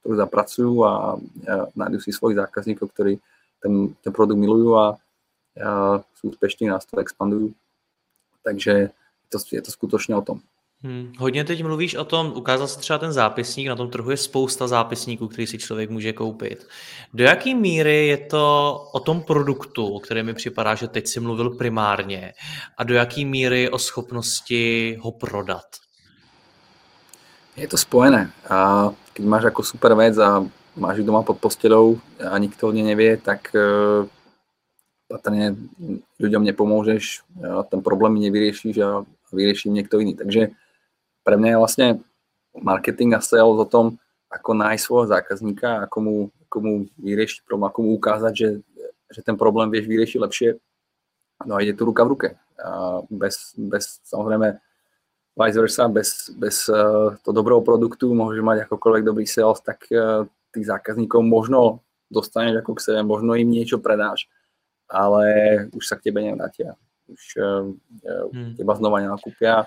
ktorú 0.01 0.15
zapracujú 0.17 0.73
a 0.81 1.21
nájdu 1.77 2.01
si 2.01 2.09
svojich 2.09 2.41
zákazníkov, 2.41 2.89
ktorí 2.89 3.21
ten, 3.61 3.93
ten 4.01 4.13
produkt 4.17 4.41
milujú 4.41 4.73
a, 4.73 4.97
a 5.61 6.01
sú 6.17 6.33
úspešní, 6.33 6.73
nás 6.73 6.89
to 6.89 6.97
expandujú. 7.05 7.53
Takže 8.41 8.97
to, 9.29 9.37
je 9.37 9.61
to 9.61 9.69
skutočne 9.69 10.17
o 10.17 10.25
tom. 10.25 10.41
Hmm, 10.83 11.13
hodně 11.19 11.45
teď 11.45 11.63
mluvíš 11.63 11.95
o 11.95 12.05
tom, 12.05 12.33
ukázal 12.37 12.69
se 12.69 12.79
třeba 12.79 12.99
ten 12.99 13.13
zápisník, 13.13 13.69
na 13.69 13.77
tom 13.77 13.91
trhu 13.91 14.11
je 14.11 14.17
spousta 14.17 14.69
zápisníků, 14.69 15.29
který 15.29 15.47
si 15.47 15.59
člověk 15.59 15.91
může 15.91 16.13
koupit. 16.13 16.67
Do 17.15 17.25
jaké 17.25 17.55
míry 17.55 18.07
je 18.07 18.17
to 18.17 18.75
o 18.93 19.01
tom 19.01 19.23
produktu, 19.23 19.87
o 19.87 20.01
kterém 20.01 20.27
mi 20.27 20.35
připadá, 20.35 20.75
že 20.75 20.89
teď 20.89 21.07
si 21.07 21.21
mluvil 21.21 21.51
primárně, 21.51 22.33
a 22.77 22.85
do 22.85 22.95
jaké 22.95 23.25
míry 23.25 23.71
o 23.71 23.79
schopnosti 23.79 24.97
ho 25.01 25.13
prodat? 25.13 25.67
Je 27.57 27.69
to 27.69 27.77
spojené. 27.77 28.33
A 28.51 28.91
keď 29.13 29.25
máš 29.27 29.43
jako 29.43 29.63
super 29.63 29.95
vec 29.95 30.19
a 30.19 30.47
máš 30.77 30.97
ju 30.97 31.05
doma 31.05 31.23
pod 31.23 31.39
postelou 31.39 32.01
a 32.31 32.39
nikto 32.39 32.69
o 32.69 32.73
nevie, 32.73 33.17
tak 33.17 33.53
uh, 33.55 34.09
patrne 35.11 35.59
ľuďom 36.23 36.47
nepomôžeš, 36.47 37.27
ten 37.69 37.83
problém 37.83 38.15
nevyriešiš 38.23 38.75
a 38.79 39.03
vyrieši 39.35 39.69
niekto 39.75 39.99
iný. 39.99 40.15
Takže 40.15 40.55
pre 41.25 41.37
mňa 41.37 41.51
je 41.55 41.61
vlastne 41.61 41.89
marketing 42.57 43.15
a 43.15 43.21
sales 43.23 43.59
o 43.59 43.67
tom, 43.67 43.99
ako 44.31 44.55
nájsť 44.55 44.83
svojho 44.83 45.07
zákazníka, 45.11 45.87
ako 45.87 45.99
mu, 46.03 46.17
ako 46.47 46.57
mu 46.63 46.73
vyriešiť 47.03 47.47
problém, 47.47 47.67
ako 47.67 47.79
mu 47.83 47.91
ukázať, 47.99 48.33
že, 48.35 48.49
že 49.11 49.21
ten 49.27 49.35
problém 49.35 49.71
vieš 49.71 49.91
vyriešiť 49.91 50.19
lepšie. 50.23 50.51
No 51.47 51.59
a 51.59 51.63
ide 51.65 51.75
tu 51.75 51.89
ruka 51.89 52.07
v 52.07 52.13
ruke. 52.15 52.29
A 52.61 53.01
bez, 53.09 53.57
bez 53.57 53.99
samozrejme 54.07 54.61
vice 55.35 55.59
versa, 55.59 55.89
bez, 55.89 56.31
bez 56.37 56.69
uh, 56.69 57.17
to 57.25 57.31
dobrého 57.33 57.65
produktu 57.65 58.13
môže 58.13 58.45
mať 58.45 58.69
akokoľvek 58.69 59.03
dobrý 59.03 59.25
sales, 59.25 59.59
tak 59.65 59.89
uh, 59.91 60.29
tých 60.53 60.69
zákazníkov 60.69 61.25
možno 61.25 61.81
dostaneš 62.11 62.61
ako 62.61 62.77
k 62.77 62.85
sebe, 62.91 63.01
možno 63.07 63.39
im 63.39 63.49
niečo 63.49 63.79
predáš, 63.79 64.27
ale 64.91 65.25
už 65.71 65.87
sa 65.87 65.95
k 65.97 66.11
tebe 66.11 66.21
nevrátia. 66.23 66.77
Už 67.09 67.23
uh, 67.41 67.67
hmm. 68.31 68.61
teba 68.61 68.75
znova 68.77 69.03
nenakúpia 69.03 69.67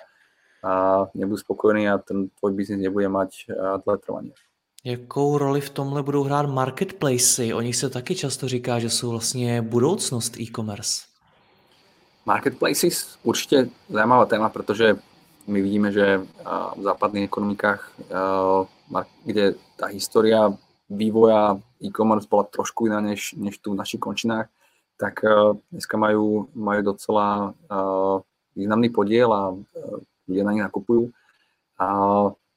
a 0.64 1.06
nebudú 1.14 1.38
spokojení 1.38 1.90
a 1.92 1.98
ten 2.00 2.32
tvoj 2.40 2.52
biznis 2.56 2.80
nebude 2.80 3.12
mať 3.12 3.52
dlhé 3.86 3.98
trvanie. 4.00 4.32
Jakou 4.84 5.38
roli 5.38 5.62
v 5.62 5.70
tomhle 5.70 6.04
budou 6.04 6.24
hrát 6.24 6.46
marketplacy? 6.46 7.54
O 7.54 7.62
nich 7.62 7.76
se 7.76 7.90
taky 7.90 8.16
často 8.16 8.48
říká, 8.48 8.80
že 8.80 8.90
jsou 8.90 9.10
vlastně 9.10 9.62
budoucnost 9.62 10.40
e-commerce. 10.40 11.04
Marketplaces 12.26 13.20
určite 13.24 13.70
zaujímavá 13.90 14.26
téma, 14.26 14.50
pretože 14.50 14.96
my 15.48 15.62
vidíme, 15.62 15.92
že 15.92 16.18
v 16.78 16.82
západných 16.82 17.24
ekonomikách, 17.24 17.92
kde 19.26 19.56
tá 19.76 19.88
história 19.88 20.52
vývoja 20.90 21.60
e-commerce 21.84 22.28
bola 22.32 22.44
trošku 22.44 22.88
iná 22.88 23.02
než, 23.02 23.34
než 23.36 23.58
tu 23.58 23.72
v 23.74 23.80
našich 23.80 24.00
končinách, 24.00 24.48
tak 25.00 25.20
dneska 25.72 25.98
majú, 25.98 26.48
majú 26.56 26.82
docela 26.82 27.54
významný 28.56 28.90
podiel 28.90 29.34
a 29.34 29.56
ľudia 30.28 30.44
na 30.44 30.52
nich 30.56 30.66
nakupujú. 30.66 31.12
A 31.80 31.86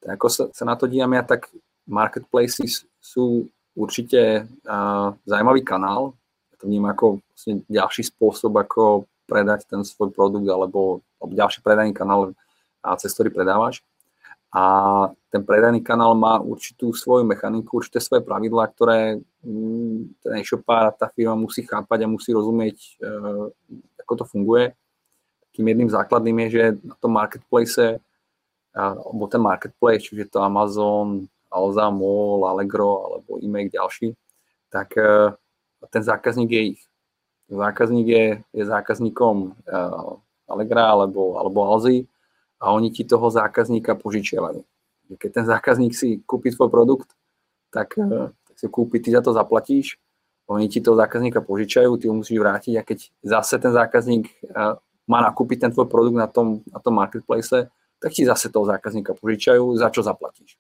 ako 0.07 0.27
sa, 0.31 0.45
sa 0.55 0.65
na 0.65 0.79
to 0.79 0.87
dívam 0.87 1.11
ja, 1.17 1.23
tak 1.27 1.51
marketplaces 1.87 2.87
sú 2.99 3.47
určite 3.75 4.47
uh, 4.67 5.15
zaujímavý 5.27 5.63
kanál. 5.67 6.15
Ja 6.53 6.55
to 6.63 6.65
vnímam 6.71 6.93
ako 6.95 7.21
vlastne 7.33 7.63
ďalší 7.67 8.03
spôsob, 8.11 8.55
ako 8.57 9.07
predať 9.27 9.67
ten 9.67 9.83
svoj 9.83 10.15
produkt 10.15 10.47
alebo, 10.47 11.03
alebo 11.19 11.33
ďalší 11.35 11.61
predajný 11.61 11.93
kanál, 11.93 12.33
a 12.83 12.95
cez 12.99 13.11
ktorý 13.13 13.35
predávaš. 13.35 13.83
A 14.55 14.63
ten 15.29 15.43
predajný 15.43 15.83
kanál 15.83 16.15
má 16.15 16.39
určitú 16.39 16.95
svoju 16.95 17.27
mechaniku, 17.27 17.83
určité 17.83 17.99
svoje 17.99 18.23
pravidlá, 18.25 18.71
ktoré 18.73 19.21
mm, 19.43 20.23
ten 20.23 20.33
e-shopár, 20.41 20.95
tá 20.95 21.11
firma 21.13 21.35
musí 21.37 21.67
chápať 21.67 22.07
a 22.07 22.11
musí 22.11 22.31
rozumieť, 22.31 22.79
uh, 23.03 23.51
ako 24.01 24.13
to 24.23 24.25
funguje 24.25 24.73
tým 25.57 25.73
jedným 25.73 25.91
základným 25.91 26.37
je, 26.47 26.49
že 26.51 26.63
na 26.85 26.95
tom 27.01 27.17
marketplace, 27.17 27.99
alebo 28.77 29.25
ten 29.27 29.41
marketplace, 29.41 30.13
čiže 30.13 30.29
to 30.29 30.45
Amazon, 30.45 31.25
Alza, 31.49 31.89
Mall, 31.91 32.45
Allegro 32.45 33.09
alebo 33.09 33.41
e-mail 33.41 33.73
ďalší, 33.73 34.13
tak 34.69 34.93
e, 35.01 35.33
ten 35.89 36.03
zákazník 36.03 36.51
je 36.51 36.63
ich. 36.77 36.83
Zákazník 37.49 38.07
je, 38.07 38.27
je 38.53 38.65
zákazníkom 38.67 39.57
e, 39.65 39.79
Allegra 40.51 40.93
alebo, 40.93 41.41
alebo 41.41 41.65
Alzy 41.65 42.05
a 42.61 42.73
oni 42.77 42.93
ti 42.93 43.09
toho 43.09 43.31
zákazníka 43.31 43.97
požičiavajú. 43.97 44.61
Keď 45.17 45.31
ten 45.33 45.47
zákazník 45.47 45.95
si 45.95 46.21
kúpi 46.27 46.53
tvoj 46.53 46.69
produkt, 46.69 47.15
tak, 47.73 47.97
e, 47.97 48.29
tak 48.29 48.55
si 48.61 48.67
kúpi, 48.69 49.01
ty 49.01 49.15
za 49.15 49.25
to 49.25 49.33
zaplatíš, 49.33 49.97
oni 50.47 50.71
ti 50.71 50.79
toho 50.79 50.95
zákazníka 50.95 51.43
požičajú, 51.43 51.99
ty 51.99 52.07
ho 52.07 52.15
musíš 52.15 52.39
vrátiť 52.39 52.75
a 52.79 52.83
keď 52.87 52.99
zase 53.25 53.59
ten 53.59 53.73
zákazník 53.75 54.31
má 55.07 55.23
nakúpiť 55.23 55.67
ten 55.67 55.71
tvoj 55.71 55.87
produkt 55.87 56.19
na 56.19 56.27
tom, 56.27 56.63
na 56.67 56.83
tom 56.83 56.95
marketplace, 56.99 57.71
tak 58.03 58.11
ti 58.13 58.27
zase 58.27 58.53
toho 58.53 58.67
zákazníka 58.67 59.17
požičajú, 59.17 59.79
za 59.79 59.89
čo 59.89 60.05
zaplatíš. 60.05 60.59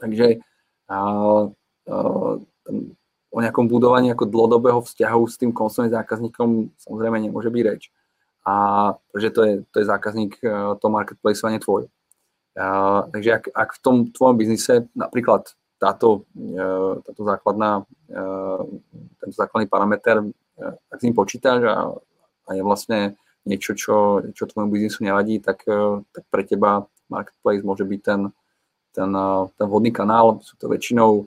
Takže 0.00 0.40
a, 0.90 0.96
a, 0.96 0.98
o 3.30 3.38
nejakom 3.38 3.70
budovaní 3.70 4.10
ako 4.10 4.26
dlhodobého 4.26 4.82
vzťahu 4.82 5.22
s 5.28 5.38
tým 5.38 5.52
koncovým 5.54 5.94
zákazníkom 5.94 6.74
samozrejme 6.82 7.22
nemôže 7.22 7.52
byť 7.52 7.62
reč. 7.62 7.94
A 8.42 8.54
pretože 9.12 9.30
to 9.30 9.40
je, 9.44 9.54
to 9.70 9.76
je 9.84 9.86
zákazník 9.86 10.32
to 10.80 10.86
marketplace 10.88 11.44
a 11.44 11.52
nie 11.52 11.62
tvoj. 11.62 11.86
A, 12.58 13.06
takže 13.12 13.30
ak, 13.30 13.44
ak 13.54 13.70
v 13.78 13.82
tom 13.84 13.96
tvojom 14.10 14.36
biznise 14.40 14.88
napríklad 14.96 15.54
táto, 15.80 16.28
táto 17.06 17.22
základná, 17.24 17.88
tento 19.16 19.34
základný 19.36 19.64
parameter, 19.64 20.20
ak 20.92 20.98
s 21.00 21.04
ním 21.08 21.16
počítaš 21.16 21.64
a, 21.64 21.96
a 22.44 22.50
je 22.52 22.60
vlastne 22.60 23.16
niečo, 23.46 23.72
čo, 23.74 24.20
čo 24.36 24.44
tvojmu 24.46 24.70
biznisu 24.72 25.04
nevadí, 25.04 25.40
tak, 25.40 25.64
tak 26.12 26.24
pre 26.28 26.42
teba 26.44 26.86
marketplace 27.08 27.64
môže 27.64 27.84
byť 27.88 28.00
ten, 28.04 28.20
ten, 28.92 29.10
ten 29.56 29.66
vhodný 29.66 29.90
kanál. 29.90 30.44
Sú 30.44 30.54
to 30.60 30.68
väčšinou 30.68 31.26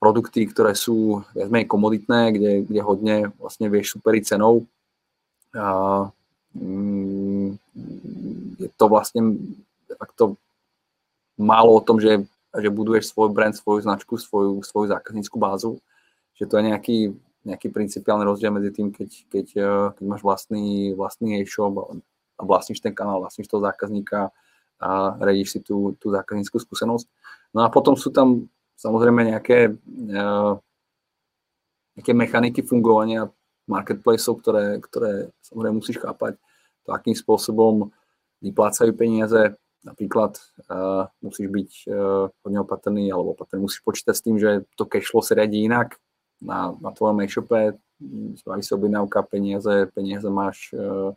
produkty, 0.00 0.48
ktoré 0.48 0.72
sú 0.72 1.24
viac 1.36 1.48
menej 1.52 1.68
komoditné, 1.68 2.32
kde, 2.32 2.52
kde 2.64 2.80
hodne 2.80 3.16
vlastne 3.36 3.68
vieš 3.68 3.96
superiť 3.96 4.36
cenou. 4.36 4.64
A, 5.56 6.08
mm, 6.56 7.56
je 8.60 8.68
to 8.76 8.84
vlastne 8.88 9.36
to 10.16 10.36
málo 11.40 11.80
o 11.80 11.84
tom, 11.84 12.00
že 12.00 12.24
že 12.58 12.66
buduješ 12.66 13.14
svoj 13.14 13.30
brand, 13.30 13.54
svoju 13.54 13.86
značku, 13.86 14.18
svoju, 14.18 14.66
svoju 14.66 14.90
zákazníckú 14.90 15.38
bázu. 15.38 15.78
Že 16.34 16.44
to 16.50 16.54
je 16.58 16.62
nejaký, 16.66 16.98
nejaký 17.44 17.72
principiálny 17.72 18.24
rozdiel 18.24 18.52
medzi 18.52 18.70
tým, 18.74 18.92
keď, 18.92 19.10
keď, 19.32 19.46
eh, 19.56 19.86
keď 19.96 20.04
máš 20.04 20.22
vlastný, 20.22 20.92
vlastný 20.92 21.40
e-shop 21.40 22.00
a 22.36 22.42
vlastníš 22.44 22.84
ten 22.84 22.92
kanál, 22.92 23.24
vlastníš 23.24 23.48
toho 23.48 23.64
zákazníka 23.64 24.32
a 24.80 24.88
redíš 25.20 25.56
si 25.56 25.60
tú, 25.60 25.92
tú 26.00 26.08
zákazníckú 26.08 26.56
skúsenosť. 26.56 27.04
No 27.52 27.64
a 27.64 27.68
potom 27.68 28.00
sú 28.00 28.08
tam 28.08 28.48
samozrejme 28.80 29.28
nejaké, 29.28 29.76
uh, 29.76 30.56
nejaké 32.00 32.16
mechaniky 32.16 32.64
fungovania 32.64 33.28
marketplaceov, 33.68 34.40
ktoré, 34.40 34.80
ktoré 34.80 35.28
samozrejme 35.44 35.84
musíš 35.84 36.00
chápať, 36.00 36.40
to 36.88 36.96
akým 36.96 37.12
spôsobom 37.12 37.92
vyplácajú 38.40 38.96
peniaze, 38.96 39.52
Napríklad 39.80 40.36
uh, 40.68 41.08
musíš 41.24 41.48
byť 41.48 41.70
uh, 41.88 42.28
hodne 42.44 42.60
opatrný 42.60 43.08
alebo 43.08 43.32
opatrný, 43.32 43.64
musíš 43.64 43.80
počítať 43.80 44.12
s 44.12 44.20
tým, 44.20 44.36
že 44.36 44.68
to 44.76 44.84
cashflow 44.84 45.24
sa 45.24 45.32
riadi 45.32 45.64
inak 45.64 45.96
na, 46.40 46.74
na 46.80 46.90
tvojom 46.90 47.20
e-shope, 47.20 47.76
spraví 48.36 48.64
sa 48.64 48.80
objednávka, 48.80 49.20
peniaze, 49.28 49.86
peniaze 49.92 50.24
máš 50.32 50.72
uh, 50.72 51.12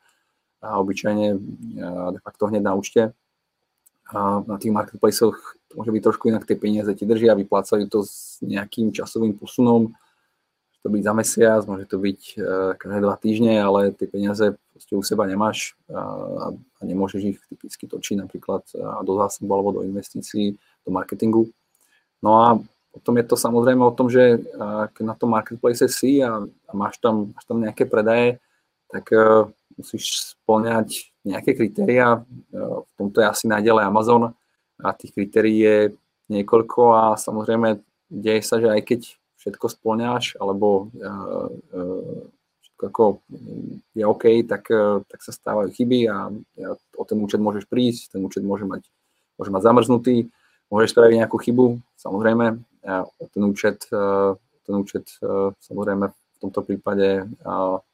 a 0.59 0.79
obyčajne 0.83 1.27
uh, 1.35 2.09
de 2.11 2.19
facto 2.19 2.51
hneď 2.51 2.63
na 2.63 2.73
účte. 2.75 3.15
A 4.11 4.43
na 4.43 4.59
tých 4.59 4.75
marketplaceoch 4.75 5.39
to 5.71 5.73
môže 5.79 5.89
byť 5.95 6.03
trošku 6.03 6.27
inak, 6.27 6.43
tie 6.43 6.59
peniaze 6.59 6.91
ti 6.91 7.07
držia, 7.07 7.39
vyplácajú 7.39 7.87
to 7.87 8.03
s 8.03 8.43
nejakým 8.43 8.91
časovým 8.91 9.39
posunom, 9.39 9.95
môže 9.95 10.79
to 10.83 10.89
byť 10.91 11.01
za 11.07 11.13
mesiac, 11.15 11.61
môže 11.63 11.87
to 11.87 11.97
byť 11.97 12.21
uh, 12.35 12.75
každé 12.75 12.99
dva 12.99 13.15
týždne, 13.15 13.53
ale 13.63 13.95
tie 13.95 14.05
peniaze 14.11 14.59
proste 14.75 14.93
u 14.99 15.03
seba 15.05 15.23
nemáš 15.23 15.79
a, 15.87 16.51
a 16.51 16.81
nemôžeš 16.83 17.21
ich 17.23 17.39
typicky 17.47 17.85
točiť 17.85 18.25
napríklad 18.25 18.65
do 19.05 19.13
zásobu 19.21 19.53
alebo 19.53 19.69
do 19.79 19.81
investícií, 19.85 20.57
do 20.81 20.89
marketingu. 20.89 21.53
No 22.25 22.41
a 22.41 22.47
potom 22.93 23.17
je 23.17 23.25
to 23.25 23.35
samozrejme 23.35 23.81
o 23.81 23.91
tom, 23.91 24.05
že 24.05 24.37
keď 24.93 25.03
na 25.03 25.17
tom 25.17 25.33
marketplace 25.33 25.89
si 25.89 26.21
a, 26.21 26.45
a 26.45 26.71
máš, 26.77 27.01
tam, 27.01 27.33
máš 27.33 27.43
tam 27.49 27.57
nejaké 27.57 27.89
predaje, 27.89 28.37
tak 28.93 29.09
uh, 29.09 29.49
musíš 29.73 30.37
splňať 30.37 31.09
nejaké 31.25 31.57
kritéria. 31.57 32.21
Uh, 32.53 32.85
v 32.85 32.91
tomto 32.93 33.25
je 33.25 33.27
asi 33.33 33.45
naďalej 33.49 33.89
Amazon 33.89 34.37
a 34.77 34.87
tých 34.93 35.17
kritérií 35.17 35.57
je 35.65 35.77
niekoľko 36.29 36.81
a 36.93 37.03
samozrejme 37.17 37.81
deje 38.13 38.41
sa, 38.45 38.61
že 38.61 38.69
aj 38.69 38.81
keď 38.85 39.01
všetko 39.41 39.65
splňaš 39.73 40.37
alebo 40.37 40.93
uh, 41.01 41.49
ako 42.83 43.23
je 43.95 44.03
OK, 44.03 44.43
tak, 44.43 44.67
eh, 44.67 44.99
tak 45.07 45.19
sa 45.23 45.31
stávajú 45.31 45.71
chyby 45.71 46.11
a 46.11 46.27
o 46.99 47.03
ten 47.07 47.17
účet 47.23 47.39
môžeš 47.39 47.65
prísť, 47.71 48.17
ten 48.17 48.21
účet 48.23 48.43
môže 48.43 48.67
mať, 48.67 48.83
môže 49.39 49.51
mať 49.55 49.61
zamrznutý, 49.63 50.27
môžeš 50.67 50.91
spraviť 50.91 51.23
nejakú 51.23 51.37
chybu, 51.39 51.79
samozrejme, 51.95 52.59
ten 53.33 53.43
účet, 53.43 53.87
eh, 53.91 54.31
ten 54.67 54.75
účet 54.75 55.05
eh, 55.23 55.51
samozrejme 55.59 56.05
v 56.11 56.37
tomto 56.43 56.59
prípade 56.67 57.23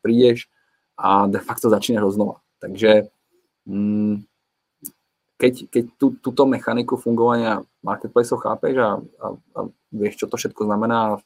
prídeš 0.02 0.49
a 0.97 1.30
de 1.30 1.38
facto 1.38 1.69
začínaš 1.69 2.17
znova. 2.17 2.41
Takže 2.58 3.13
mm, 3.69 4.25
keď, 5.38 5.54
keď 5.69 5.84
tú, 6.02 6.17
túto 6.17 6.49
mechaniku 6.49 6.97
fungovania 6.97 7.62
marketplaceov 7.86 8.41
chápeš 8.41 8.73
a, 8.82 8.97
a, 8.97 9.28
a 9.54 9.60
vieš, 9.93 10.25
čo 10.25 10.25
to 10.25 10.34
všetko 10.34 10.65
znamená, 10.65 11.21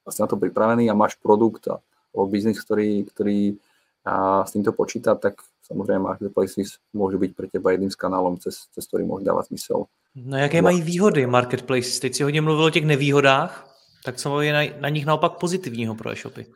vlastne 0.00 0.24
na 0.24 0.32
to 0.32 0.40
pripravený 0.40 0.88
a 0.88 0.96
máš 0.96 1.20
produkt 1.20 1.68
a 1.68 1.84
alebo 2.12 2.28
biznis, 2.28 2.60
ktorý, 2.60 3.08
ktorý 3.08 3.56
a 4.02 4.42
s 4.42 4.50
týmto 4.50 4.74
počíta, 4.74 5.14
tak 5.14 5.38
samozrejme 5.62 6.10
marketplaces 6.10 6.82
môže 6.90 7.16
byť 7.22 7.30
pre 7.38 7.46
teba 7.46 7.70
jedným 7.70 7.88
z 7.88 7.96
kanálom, 7.96 8.34
cez, 8.42 8.66
cez 8.74 8.82
ktorý 8.90 9.06
môže 9.06 9.22
dávať 9.22 9.54
smysl. 9.54 9.86
No 10.16 10.36
jaké 10.36 10.62
mají 10.62 10.82
výhody 10.82 11.26
marketplaces? 11.26 12.00
Teď 12.00 12.14
si 12.14 12.22
hodně 12.22 12.40
mluvil 12.40 12.64
o 12.64 12.70
těch 12.70 12.84
nevýhodách, 12.84 13.68
tak 14.04 14.16
co 14.16 14.40
je 14.40 14.52
na, 14.52 14.60
na 14.80 14.88
nich 14.88 15.06
naopak 15.06 15.32
pozitivního 15.32 15.94
pro 15.94 16.10
e-shopy? 16.10 16.46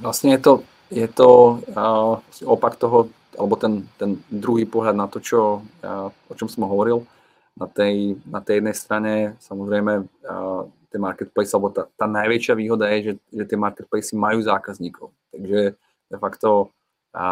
Vlastne 0.00 0.34
je 0.34 0.40
to, 0.40 0.52
je 0.90 1.06
to 1.06 1.60
uh, 1.78 2.18
opak 2.48 2.74
toho, 2.80 3.06
alebo 3.38 3.54
ten, 3.54 3.86
ten 4.00 4.18
druhý 4.32 4.64
pohľad 4.66 4.96
na 4.96 5.06
to, 5.06 5.20
čo, 5.20 5.62
uh, 5.62 6.10
o 6.26 6.34
čom 6.34 6.48
som 6.48 6.66
hovoril. 6.66 7.06
Na 7.54 7.68
tej, 7.68 8.16
na 8.26 8.40
tej 8.40 8.64
jednej 8.64 8.74
strane 8.74 9.12
samozrejme 9.38 9.92
uh, 10.02 10.64
ten 10.90 11.00
marketplace, 11.00 11.54
alebo 11.54 11.70
tá, 11.70 11.86
tá 11.94 12.08
najväčšia 12.08 12.54
výhoda 12.56 12.88
je, 12.96 12.98
že, 13.04 13.12
že 13.30 13.44
tie 13.46 13.58
marketplace 13.60 14.16
majú 14.16 14.42
zákazníkov. 14.42 15.12
Takže 15.30 15.76
de 16.10 16.18
facto, 16.18 16.72
a 17.14 17.24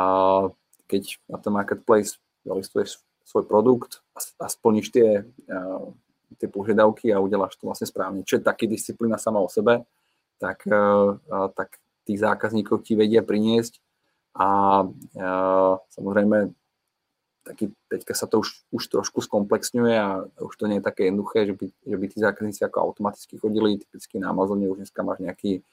keď 0.86 1.16
na 1.26 1.40
ten 1.40 1.52
marketplace 1.52 2.20
zalistuješ 2.46 3.00
svoj 3.30 3.46
produkt 3.46 4.02
a, 4.18 4.50
splníš 4.50 4.90
tie, 4.90 5.22
a, 5.46 5.58
tie 6.42 6.50
požiadavky 6.50 7.14
a 7.14 7.22
udeláš 7.22 7.54
to 7.54 7.70
vlastne 7.70 7.86
správne, 7.86 8.26
čo 8.26 8.42
je 8.42 8.42
taký 8.42 8.66
disciplína 8.66 9.22
sama 9.22 9.38
o 9.38 9.46
sebe, 9.46 9.86
tak, 10.42 10.66
a, 10.66 11.46
tak 11.54 11.78
tých 12.02 12.18
zákazníkov 12.18 12.82
ti 12.82 12.98
vedia 12.98 13.22
priniesť 13.22 13.78
a, 14.34 14.82
a 15.14 15.28
samozrejme 15.94 16.50
taký, 17.46 17.72
teďka 17.88 18.14
sa 18.14 18.26
to 18.26 18.44
už, 18.44 18.48
už 18.70 18.82
trošku 18.86 19.24
skomplexňuje 19.24 19.94
a 19.96 20.28
už 20.38 20.54
to 20.54 20.68
nie 20.68 20.78
je 20.78 20.86
také 20.86 21.08
jednoduché, 21.08 21.46
že 21.48 21.54
by, 21.56 21.66
že 21.66 21.96
by 21.96 22.04
tí 22.06 22.18
zákazníci 22.20 22.60
ako 22.66 22.78
automaticky 22.92 23.40
chodili, 23.40 23.80
typicky 23.80 24.20
na 24.20 24.30
Amazone 24.30 24.68
už 24.68 24.84
dneska 24.84 25.00
máš 25.02 25.24
nejaký, 25.24 25.64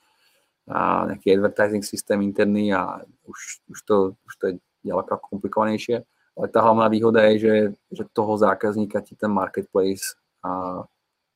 nejaký 1.11 1.27
advertising 1.37 1.83
systém 1.83 2.19
interný 2.23 2.71
a 2.71 3.03
už, 3.27 3.61
už, 3.67 3.79
to, 3.83 3.95
už 4.25 4.33
to 4.39 4.43
je 4.47 4.53
ďaleko 4.87 5.19
komplikovanejšie. 5.19 6.07
Ale 6.38 6.47
tá 6.54 6.62
hlavná 6.62 6.86
výhoda 6.88 7.26
je, 7.34 7.36
že, 7.41 7.56
že 7.91 8.04
toho 8.13 8.38
zákazníka 8.38 9.02
ti 9.02 9.17
ten 9.17 9.34
marketplace 9.34 10.13
a, 10.45 10.86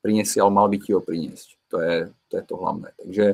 priniesie, 0.06 0.42
ale 0.42 0.54
mal 0.54 0.70
by 0.70 0.78
ti 0.78 0.94
ho 0.94 1.02
priniesť. 1.02 1.58
To 1.74 1.78
je, 1.82 1.98
to 2.30 2.34
je 2.38 2.44
to 2.46 2.54
hlavné. 2.58 2.94
Takže 3.02 3.26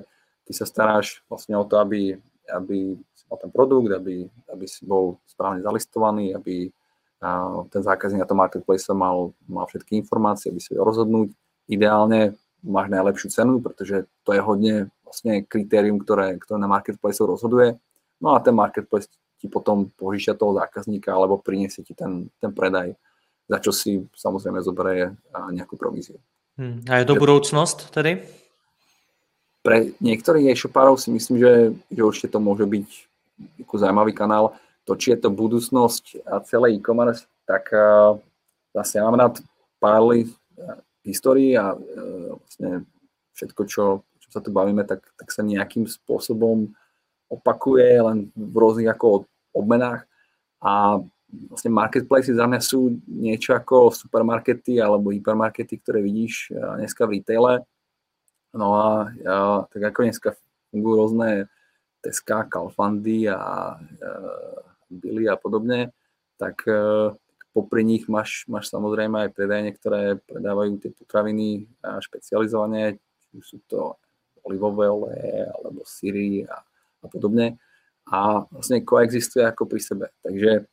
ty 0.47 0.51
sa 0.55 0.65
staráš 0.67 1.23
vlastne 1.27 1.59
o 1.59 1.67
to, 1.67 1.75
aby, 1.79 2.15
aby 2.47 2.95
si 3.15 3.23
mal 3.27 3.37
ten 3.39 3.51
produkt, 3.51 3.91
aby, 3.91 4.31
aby 4.47 4.65
si 4.67 4.87
bol 4.87 5.19
správne 5.27 5.59
zalistovaný, 5.59 6.31
aby 6.31 6.71
a 7.17 7.65
ten 7.73 7.81
zákazník 7.81 8.21
na 8.21 8.29
tom 8.29 8.37
marketplace 8.37 8.93
mal, 8.93 9.33
mal 9.49 9.65
všetky 9.65 9.97
informácie, 9.97 10.53
aby 10.53 10.61
si 10.61 10.69
vedel 10.73 10.85
rozhodnúť. 10.85 11.33
Ideálne 11.65 12.37
máš 12.61 12.93
najlepšiu 12.93 13.27
cenu, 13.33 13.53
pretože 13.57 14.05
to 14.21 14.37
je 14.37 14.41
hodne 14.41 14.75
vlastne 15.01 15.41
kritérium, 15.41 15.97
ktoré, 15.97 16.37
ktoré 16.37 16.61
na 16.61 16.69
marketplace 16.69 17.17
rozhoduje. 17.25 17.81
No 18.21 18.37
a 18.37 18.39
ten 18.39 18.53
marketplace 18.53 19.09
ti 19.37 19.47
potom 19.47 19.89
požičia 19.93 20.33
toho 20.33 20.57
zákazníka 20.57 21.13
alebo 21.13 21.37
priniesie 21.37 21.85
ti 21.85 21.93
ten, 21.93 22.29
ten 22.41 22.51
predaj, 22.51 22.97
za 23.45 23.57
čo 23.61 23.71
si 23.71 24.01
samozrejme 24.17 24.59
zoberie 24.65 25.13
nejakú 25.31 25.77
províziu. 25.77 26.17
Hmm. 26.57 26.81
A 26.89 26.99
je 26.99 27.05
to 27.05 27.21
budoucnosť 27.21 27.93
tedy? 27.93 28.25
Pre 29.61 29.93
niektorých 30.01 30.49
e-shopárov 30.53 30.97
si 30.97 31.13
myslím, 31.13 31.37
že, 31.37 31.53
že 31.93 32.01
určite 32.01 32.33
to 32.33 32.39
môže 32.41 32.65
byť 32.65 32.87
ako 33.61 33.73
zaujímavý 33.77 34.13
kanál 34.17 34.57
to, 34.87 34.97
či 34.97 35.13
je 35.13 35.19
to 35.21 35.29
budúcnosť 35.29 36.25
a 36.25 36.41
celé 36.47 36.79
e-commerce, 36.79 37.27
tak 37.43 37.69
uh, 37.75 38.17
vlastne 38.71 39.03
mám 39.03 39.19
rád 39.19 39.43
paralely 39.77 40.31
histórii 41.03 41.53
a 41.59 41.75
uh, 41.75 42.39
vlastne 42.39 42.87
všetko, 43.35 43.61
čo, 43.69 43.83
čo 44.01 44.27
sa 44.31 44.39
tu 44.41 44.49
bavíme, 44.49 44.81
tak, 44.87 45.03
tak 45.19 45.29
sa 45.29 45.45
nejakým 45.45 45.85
spôsobom 45.85 46.73
opakuje 47.27 47.89
len 48.01 48.17
v 48.35 48.55
rôznych 48.55 48.87
ako 48.87 49.27
obmenách 49.51 50.07
a 50.63 51.03
vlastne 51.27 51.71
marketplace 51.71 52.31
za 52.31 52.47
mňa 52.47 52.61
sú 52.63 53.03
niečo 53.07 53.51
ako 53.51 53.91
supermarkety 53.91 54.79
alebo 54.79 55.11
hypermarkety, 55.11 55.75
ktoré 55.83 55.99
vidíš 55.99 56.55
dneska 56.55 57.03
v 57.03 57.19
retaile. 57.19 57.67
No 58.55 58.73
a 58.79 59.11
ja, 59.19 59.67
tak 59.67 59.91
ako 59.91 59.99
dneska 60.07 60.29
fungujú 60.71 60.95
rôzne 60.95 61.29
Teska, 61.99 62.47
Kalfandy 62.47 63.27
a, 63.27 63.35
a 63.35 63.41
Billy 64.87 65.27
a 65.27 65.35
podobne, 65.35 65.91
tak 66.39 66.63
e, 66.63 67.11
popri 67.51 67.83
nich 67.83 68.07
máš, 68.07 68.47
máš 68.47 68.71
samozrejme 68.71 69.27
aj 69.27 69.35
predajne, 69.35 69.71
ktoré 69.75 70.01
predávajú 70.23 70.79
tie 70.79 70.91
potraviny 70.95 71.67
špecializované, 71.83 73.01
či 73.27 73.35
sú 73.43 73.59
to 73.67 73.99
olivové 74.47 74.87
oleje 74.87 75.43
alebo 75.51 75.83
syry 75.83 76.47
a, 76.47 76.63
a 77.07 77.09
podobne 77.09 77.55
a 78.07 78.43
vlastne 78.51 78.83
koexistuje 78.83 79.43
ako 79.47 79.67
pri 79.67 79.79
sebe. 79.79 80.05
Takže 80.23 80.67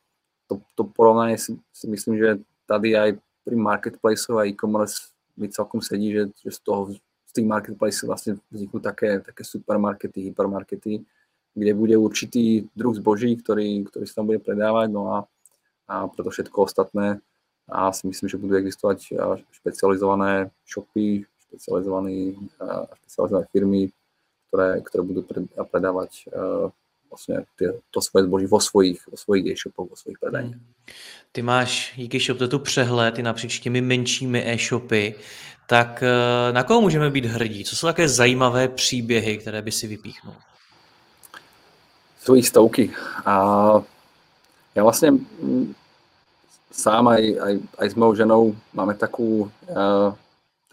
to, 0.47 0.59
to 0.75 0.83
porovnanie 0.87 1.39
si, 1.39 1.55
si 1.71 1.85
myslím, 1.87 2.19
že 2.19 2.29
tady 2.67 2.95
aj 2.95 3.09
pri 3.43 3.55
marketplace 3.55 4.27
a 4.31 4.47
e-commerce 4.47 5.15
mi 5.35 5.51
celkom 5.51 5.83
sedí, 5.83 6.11
že, 6.11 6.31
že 6.39 6.51
z 6.51 6.59
toho 6.63 6.91
z 7.27 7.31
tých 7.31 7.47
marketplace 7.47 8.07
vlastne 8.07 8.39
vzniknú 8.47 8.79
také, 8.79 9.19
také 9.19 9.43
supermarkety, 9.43 10.31
hypermarkety, 10.31 11.03
kde 11.55 11.71
bude 11.75 11.95
určitý 11.99 12.67
druh 12.71 12.95
zboží, 12.95 13.35
ktorý, 13.35 13.83
ktorý 13.87 14.05
sa 14.07 14.23
tam 14.23 14.31
bude 14.31 14.39
predávať, 14.39 14.87
no 14.91 15.11
a, 15.11 15.17
a 15.87 16.07
preto 16.07 16.31
všetko 16.31 16.67
ostatné 16.71 17.19
a 17.65 17.89
si 17.91 18.05
myslím, 18.07 18.29
že 18.29 18.37
budú 18.37 18.55
existovať 18.61 18.97
špecializované 19.51 20.53
shopy, 20.69 21.25
špecializované, 21.49 22.37
špecializované 23.03 23.45
firmy, 23.49 23.83
ktoré, 24.55 24.79
ktoré 24.87 25.03
budú 25.03 25.21
predávať 25.67 26.31
vlastně 27.09 27.37
ty, 27.55 27.65
to 27.91 28.01
svoje 28.01 28.23
zboží 28.23 28.45
vo 28.45 28.59
svojich, 28.59 29.07
vo 29.07 29.17
svojich 29.17 29.45
e-shopech, 29.45 29.89
vo 29.89 29.95
svojich 29.95 30.19
predajních. 30.19 30.55
Hmm. 30.55 30.65
Ty 31.31 31.41
máš 31.41 31.93
díky 31.95 32.19
ShopTetu 32.19 32.59
přehled 32.59 33.19
i 33.19 33.23
napříč 33.23 33.59
těmi 33.59 33.81
menšími 33.81 34.43
e-shopy, 34.53 35.15
tak 35.67 36.03
eh, 36.03 36.53
na 36.53 36.63
koho 36.63 36.81
můžeme 36.81 37.09
být 37.09 37.25
hrdí? 37.25 37.63
Co 37.63 37.75
jsou 37.75 37.87
také 37.87 38.07
zajímavé 38.07 38.67
příběhy, 38.67 39.37
které 39.37 39.61
by 39.61 39.71
si 39.71 39.87
vypíchnul? 39.87 40.35
Jsou 42.19 42.35
jich 42.35 42.47
stovky. 42.47 42.91
A 43.25 43.35
já 44.75 44.83
vlastně 44.83 45.11
mm, 45.11 45.73
sám 46.71 47.07
aj, 47.07 47.39
aj, 47.41 47.59
aj 47.77 47.89
s 47.89 47.95
mojou 47.95 48.15
ženou 48.15 48.55
máme 48.73 48.93
takú, 48.93 49.51
uh, 49.69 50.15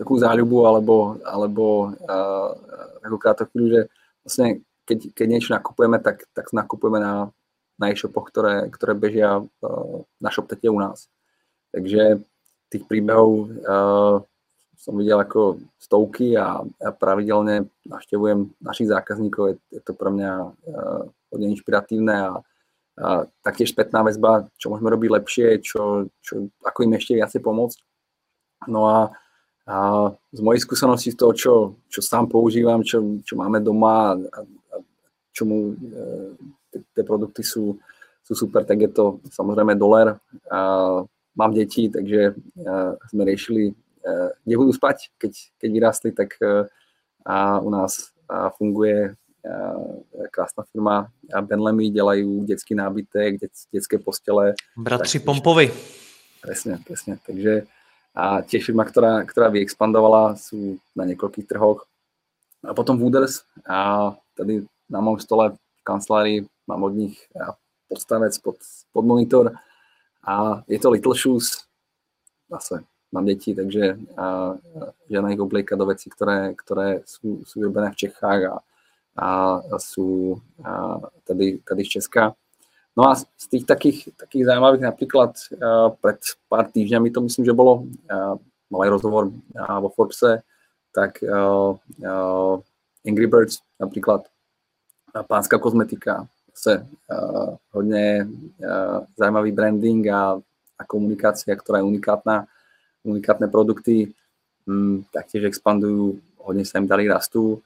takú 0.02 0.18
záľubu 0.18 0.58
alebo, 0.66 0.96
alebo 1.22 1.94
uh, 2.02 3.32
takú, 3.38 3.70
že 3.70 3.80
vlastne 4.26 4.66
keď, 4.82 5.14
keď 5.14 5.26
niečo 5.30 5.54
nakupujeme, 5.54 6.02
tak, 6.02 6.26
tak 6.34 6.50
nakupujeme 6.50 6.98
na, 6.98 7.30
na 7.78 7.86
e-shopoch, 7.94 8.26
ktoré, 8.34 8.66
ktoré 8.66 8.98
bežia 8.98 9.38
uh, 9.38 9.96
na 10.18 10.30
ShopTete 10.34 10.66
u 10.66 10.82
nás. 10.82 11.06
Takže 11.70 12.18
tých 12.66 12.84
príbehov 12.90 13.30
uh, 13.62 14.26
som 14.74 14.98
videl 14.98 15.22
ako 15.22 15.62
stovky 15.78 16.34
a 16.34 16.66
ja 16.66 16.90
pravidelne 16.90 17.70
navštevujem 17.86 18.58
našich 18.58 18.90
zákazníkov. 18.90 19.54
Je, 19.54 19.56
je 19.78 19.80
to 19.86 19.94
pre 19.94 20.10
mňa 20.10 20.32
uh, 20.50 21.02
hodne 21.30 21.46
inšpiratívne 21.54 22.16
a, 22.18 22.42
a 22.98 23.08
taktiež 23.46 23.70
spätná 23.70 24.02
väzba, 24.02 24.50
čo 24.58 24.74
môžeme 24.74 24.90
robiť 24.90 25.10
lepšie, 25.22 25.46
čo, 25.62 26.10
čo, 26.18 26.50
ako 26.66 26.78
im 26.90 26.98
ešte 26.98 27.14
viacej 27.14 27.38
pomôcť. 27.38 27.78
No 28.66 28.90
a, 28.90 28.98
a 29.66 30.10
z 30.32 30.40
mojej 30.42 30.60
skúsenosti 30.60 31.14
z 31.14 31.16
toho, 31.16 31.32
čo, 31.32 31.52
čo 31.86 32.00
sám 32.02 32.26
používam, 32.26 32.82
čo, 32.82 33.22
čo 33.22 33.38
máme 33.38 33.62
doma 33.62 34.18
a, 34.18 34.38
čomu 35.32 35.72
e, 35.72 36.82
tie 36.92 37.04
produkty 37.04 37.40
sú, 37.40 37.78
sú 38.20 38.32
super, 38.36 38.64
tak 38.68 38.80
je 38.84 38.90
to 38.92 39.04
samozrejme 39.32 39.74
dolar. 39.78 40.20
A 40.52 40.58
mám 41.32 41.52
deti, 41.56 41.88
takže 41.88 42.36
sme 43.08 43.22
riešili, 43.24 43.72
e, 43.72 43.74
kde 44.44 44.54
budú 44.60 44.72
spať, 44.76 45.14
keď, 45.16 45.32
keď 45.56 45.68
vyrástli, 45.72 46.10
tak 46.12 46.36
e, 46.42 46.68
a 47.22 47.60
u 47.62 47.70
nás 47.70 48.10
funguje 48.58 49.14
krásna 50.30 50.64
firma 50.72 51.08
Benlemy, 51.40 51.88
dělají 51.88 52.40
dětský 52.40 52.74
nábytek, 52.74 53.34
dětské 53.72 53.98
postele. 53.98 54.54
Bratři 54.76 55.18
tak, 55.18 55.24
Pompovi. 55.24 55.72
Presne, 56.42 56.78
presne. 56.86 57.18
Takže 57.26 57.62
a 58.12 58.44
tiež 58.44 58.68
firma, 58.68 58.84
ktorá, 58.84 59.24
ktorá 59.24 59.48
vyexpandovala, 59.48 60.36
sú 60.36 60.76
na 60.92 61.08
niekoľkých 61.08 61.48
trhoch. 61.48 61.88
A 62.62 62.76
potom 62.76 63.00
Wooders 63.00 63.42
a 63.64 64.12
tady 64.36 64.68
na 64.86 65.00
mojom 65.00 65.20
stole 65.20 65.44
v 65.56 65.82
kancelárii 65.82 66.38
mám 66.68 66.84
od 66.84 66.94
nich 66.94 67.16
podstavec 67.88 68.36
pod, 68.38 68.56
pod 68.92 69.04
monitor 69.04 69.56
a 70.22 70.62
je 70.68 70.78
to 70.78 70.90
Little 70.90 71.16
Shoes, 71.16 71.66
zase 72.46 72.84
mám 73.12 73.26
deti, 73.26 73.54
takže 73.54 73.98
a, 74.16 74.56
žena 75.10 75.32
ich 75.32 75.40
oblieka 75.40 75.76
do 75.76 75.86
veci, 75.86 76.08
ktoré, 76.08 76.54
ktoré 76.54 77.02
sú, 77.04 77.44
sú 77.44 77.60
vyrobené 77.60 77.92
v 77.92 78.00
Čechách 78.06 78.40
a, 78.48 78.56
a 79.16 79.28
sú 79.76 80.40
a, 80.64 81.00
tady, 81.24 81.60
tady 81.66 81.84
z 81.84 81.88
Česka. 81.88 82.32
No 82.92 83.08
a 83.08 83.16
z 83.16 83.46
tých 83.48 83.64
takých, 83.64 84.12
takých 84.20 84.46
zaujímavých 84.46 84.84
napríklad 84.84 85.32
a, 85.32 85.90
pred 85.96 86.20
pár 86.48 86.68
týždňami 86.68 87.08
to 87.08 87.20
myslím, 87.24 87.44
že 87.48 87.56
bolo, 87.56 87.88
a, 88.08 88.36
malý 88.68 88.88
rozhovor 88.92 89.32
a, 89.56 89.80
vo 89.80 89.88
Forbese, 89.88 90.44
tak 90.92 91.24
a, 91.24 91.32
a, 92.04 92.12
Angry 93.02 93.26
Birds 93.26 93.64
napríklad 93.80 94.28
pánská 95.12 95.58
kozmetika, 95.58 96.24
zase 96.54 96.84
uh, 97.12 97.56
hodne 97.72 98.24
uh, 98.24 99.04
zajímavý 99.16 99.52
branding 99.52 100.08
a, 100.08 100.40
a 100.78 100.82
komunikácia, 100.88 101.52
ktorá 101.52 101.80
je 101.80 101.88
unikátna, 101.88 102.48
unikátne 103.04 103.48
produkty, 103.52 104.12
um, 104.64 105.04
taktiež 105.12 105.52
expandujú, 105.52 106.16
hodne 106.40 106.64
sa 106.64 106.80
im 106.80 106.88
dali 106.88 107.08
rastú. 107.08 107.60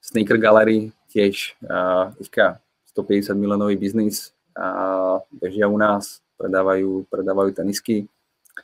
Sneaker 0.00 0.40
Gallery 0.40 0.90
tiež 1.12 1.60
uh, 1.68 2.14
150 2.16 3.36
miliónový 3.36 3.76
biznis, 3.76 4.32
uh, 4.56 5.20
bežia 5.32 5.68
u 5.68 5.78
nás, 5.78 6.20
predávajú, 6.36 7.06
predávajú 7.08 7.50
tenisky, 7.56 8.08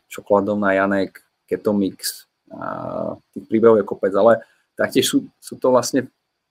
čokoládovná 0.09 0.72
Janek, 0.77 1.20
Ketomix, 1.48 2.27
uh, 2.53 3.16
tých 3.33 3.46
príbehov 3.48 3.81
je 3.81 3.88
kopec, 3.88 4.12
ale 4.16 4.44
taktiež 4.77 5.09
sú, 5.09 5.27
sú 5.40 5.57
to 5.57 5.72
vlastne 5.72 6.07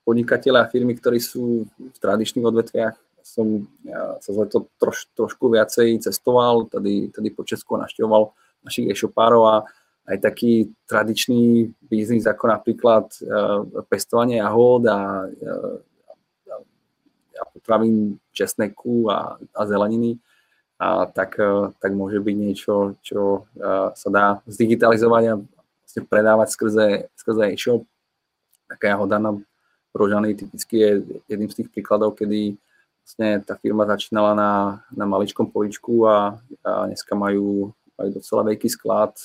podnikatelia 0.08 0.64
a 0.64 0.72
firmy, 0.72 0.96
ktorí 0.96 1.20
sú 1.20 1.68
v 1.68 1.98
tradičných 2.00 2.48
odvetviach. 2.48 2.96
Som 3.28 3.68
sa 4.24 4.32
za 4.32 4.48
to 4.48 4.72
troš, 4.80 5.12
trošku 5.12 5.52
viacej 5.52 6.00
cestoval, 6.00 6.64
tady, 6.72 7.12
tady 7.12 7.28
po 7.36 7.44
Česku 7.44 7.76
naštevoval 7.76 8.32
našich 8.64 8.88
e-shopárov 8.88 9.44
a 9.44 9.56
aj 10.08 10.24
taký 10.24 10.72
tradičný 10.88 11.68
biznis, 11.92 12.24
ako 12.24 12.48
napríklad 12.48 13.12
uh, 13.20 13.68
pestovanie 13.92 14.40
jahod 14.40 14.88
a, 14.88 15.28
uh, 15.28 15.84
a 17.40 17.46
potravín 17.46 18.18
česneku 18.34 19.10
a, 19.10 19.38
a 19.38 19.62
zeleniny, 19.66 20.18
a 20.78 21.10
tak, 21.10 21.42
uh, 21.42 21.74
tak 21.82 21.94
môže 21.94 22.22
byť 22.22 22.36
niečo, 22.38 22.98
čo 23.02 23.46
uh, 23.58 23.94
sa 23.98 24.10
dá 24.14 24.26
zdigitalizovať 24.46 25.24
a 25.30 25.34
vlastne 25.82 26.04
predávať 26.06 26.48
skrze, 26.54 26.88
skrze 27.18 27.44
e-shop. 27.54 27.82
Taká 28.70 28.94
jahoda 28.94 29.18
nám 29.18 29.48
Rožany 29.98 30.38
typicky 30.38 30.78
je 30.78 30.92
jedným 31.26 31.50
z 31.50 31.64
tých 31.64 31.70
príkladov, 31.74 32.14
kedy 32.14 32.54
vlastne 33.02 33.42
tá 33.42 33.58
firma 33.58 33.88
začínala 33.90 34.38
na, 34.38 34.52
na 34.94 35.10
maličkom 35.10 35.50
poličku 35.50 36.06
a, 36.06 36.38
a 36.62 36.86
dneska 36.86 37.18
majú, 37.18 37.74
majú 37.98 38.10
docela 38.14 38.46
veľký 38.46 38.70
sklad, 38.70 39.18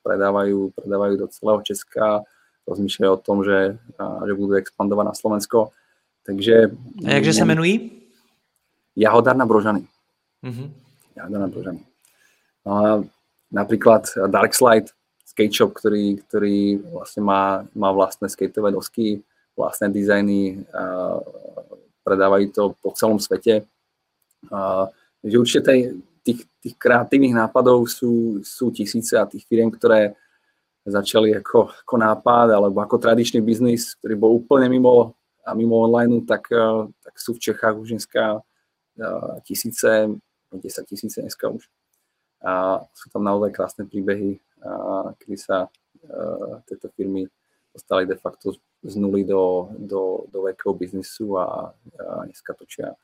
predávajú, 0.00 0.72
predávajú 0.72 1.14
do 1.20 1.26
celého 1.28 1.60
Česka, 1.66 2.22
rozmýšľajú 2.64 3.10
o 3.12 3.20
tom, 3.20 3.44
že, 3.44 3.76
že 3.98 4.32
budú 4.32 4.56
expandovať 4.56 5.04
na 5.04 5.14
Slovensko. 5.18 5.74
Takže... 6.28 6.76
A 7.08 7.16
jakže 7.16 7.40
sa 7.40 7.48
menují? 7.48 8.04
Jahodárna 8.92 9.48
Brožany. 9.48 9.88
Mm-hmm. 10.44 10.68
Jahodárna 11.16 11.48
Brožany. 11.48 11.80
No 12.68 12.70
a 12.76 12.84
napríklad 13.48 14.04
Darkslide, 14.28 14.92
skate 15.24 15.56
shop, 15.56 15.72
ktorý, 15.72 16.20
ktorý 16.28 16.84
vlastne 16.92 17.24
má, 17.24 17.64
má 17.72 17.88
vlastné 17.96 18.28
skateové 18.28 18.76
dosky, 18.76 19.24
vlastné 19.56 19.88
dizajny, 19.88 20.68
a 20.68 21.16
predávajú 22.04 22.46
to 22.52 22.62
po 22.76 22.92
celom 22.92 23.16
svete. 23.16 23.64
A, 24.52 24.92
že 25.24 25.40
určite 25.40 25.64
tej, 25.64 25.80
tých, 26.20 26.44
tých 26.60 26.74
kreatívnych 26.76 27.32
nápadov 27.32 27.88
sú, 27.88 28.44
sú 28.44 28.68
tisíce 28.68 29.16
a 29.16 29.24
tých 29.24 29.48
firiem, 29.48 29.72
ktoré 29.72 30.12
začali 30.84 31.36
ako, 31.40 31.72
ako 31.84 31.94
nápad 32.00 32.52
alebo 32.52 32.80
ako 32.80 32.96
tradičný 33.00 33.40
biznis, 33.40 33.96
ktorý 34.00 34.14
bol 34.16 34.30
úplne 34.40 34.68
mimo, 34.72 35.17
a 35.48 35.54
mimo 35.56 35.80
online, 35.80 36.28
tak, 36.28 36.52
tak 37.00 37.14
sú 37.16 37.32
v 37.34 37.40
Čechách 37.40 37.76
už 37.80 37.88
dneska 37.96 38.44
tisíce, 39.42 40.08
10 40.52 40.86
tisíce 40.86 41.20
dneska 41.20 41.48
už. 41.48 41.64
A 42.44 42.84
sú 42.94 43.10
tam 43.10 43.24
naozaj 43.24 43.50
krásne 43.50 43.82
príbehy, 43.88 44.38
kedy 45.18 45.36
sa 45.40 45.66
a, 45.66 45.68
tieto 46.68 46.88
firmy 46.94 47.26
dostali 47.74 48.06
de 48.06 48.14
facto 48.14 48.54
z 48.82 48.94
nuly 48.96 49.24
do, 49.24 49.68
do, 49.74 50.30
do 50.30 50.38
veľkého 50.46 50.74
biznisu 50.74 51.34
a, 51.38 51.74
a 51.98 52.24
dneska 52.24 52.54
točia 52.54 52.94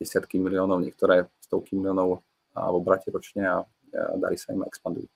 desiatky 0.00 0.38
miliónov, 0.38 0.84
niektoré 0.84 1.24
stovky 1.40 1.76
miliónov 1.76 2.20
v 2.52 2.74
obrate 2.76 3.10
ročně 3.10 3.48
a, 3.48 3.64
a 3.64 4.16
darí 4.16 4.36
sa 4.36 4.52
im 4.52 4.64
expandujú. 4.66 5.08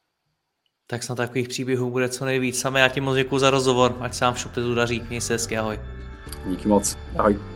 Tak 0.86 1.02
snad 1.02 1.18
takových 1.18 1.48
příběhů 1.48 1.90
bude 1.90 2.08
co 2.08 2.24
nejvíc. 2.24 2.60
Samé 2.60 2.80
já 2.80 2.88
ti 2.88 3.00
moc 3.00 3.16
děkuji 3.16 3.38
za 3.38 3.50
rozhovor, 3.50 3.96
ať 4.00 4.14
se 4.14 4.24
vám 4.24 4.34
v 4.34 4.54
tu 4.54 4.74
daří. 4.74 5.00
Měj 5.08 5.20
se 5.20 5.32
hezky, 5.32 5.58
ahoj. 5.58 6.05
Díky 6.46 6.68
moc, 6.68 6.96
ahoj. 7.18 7.55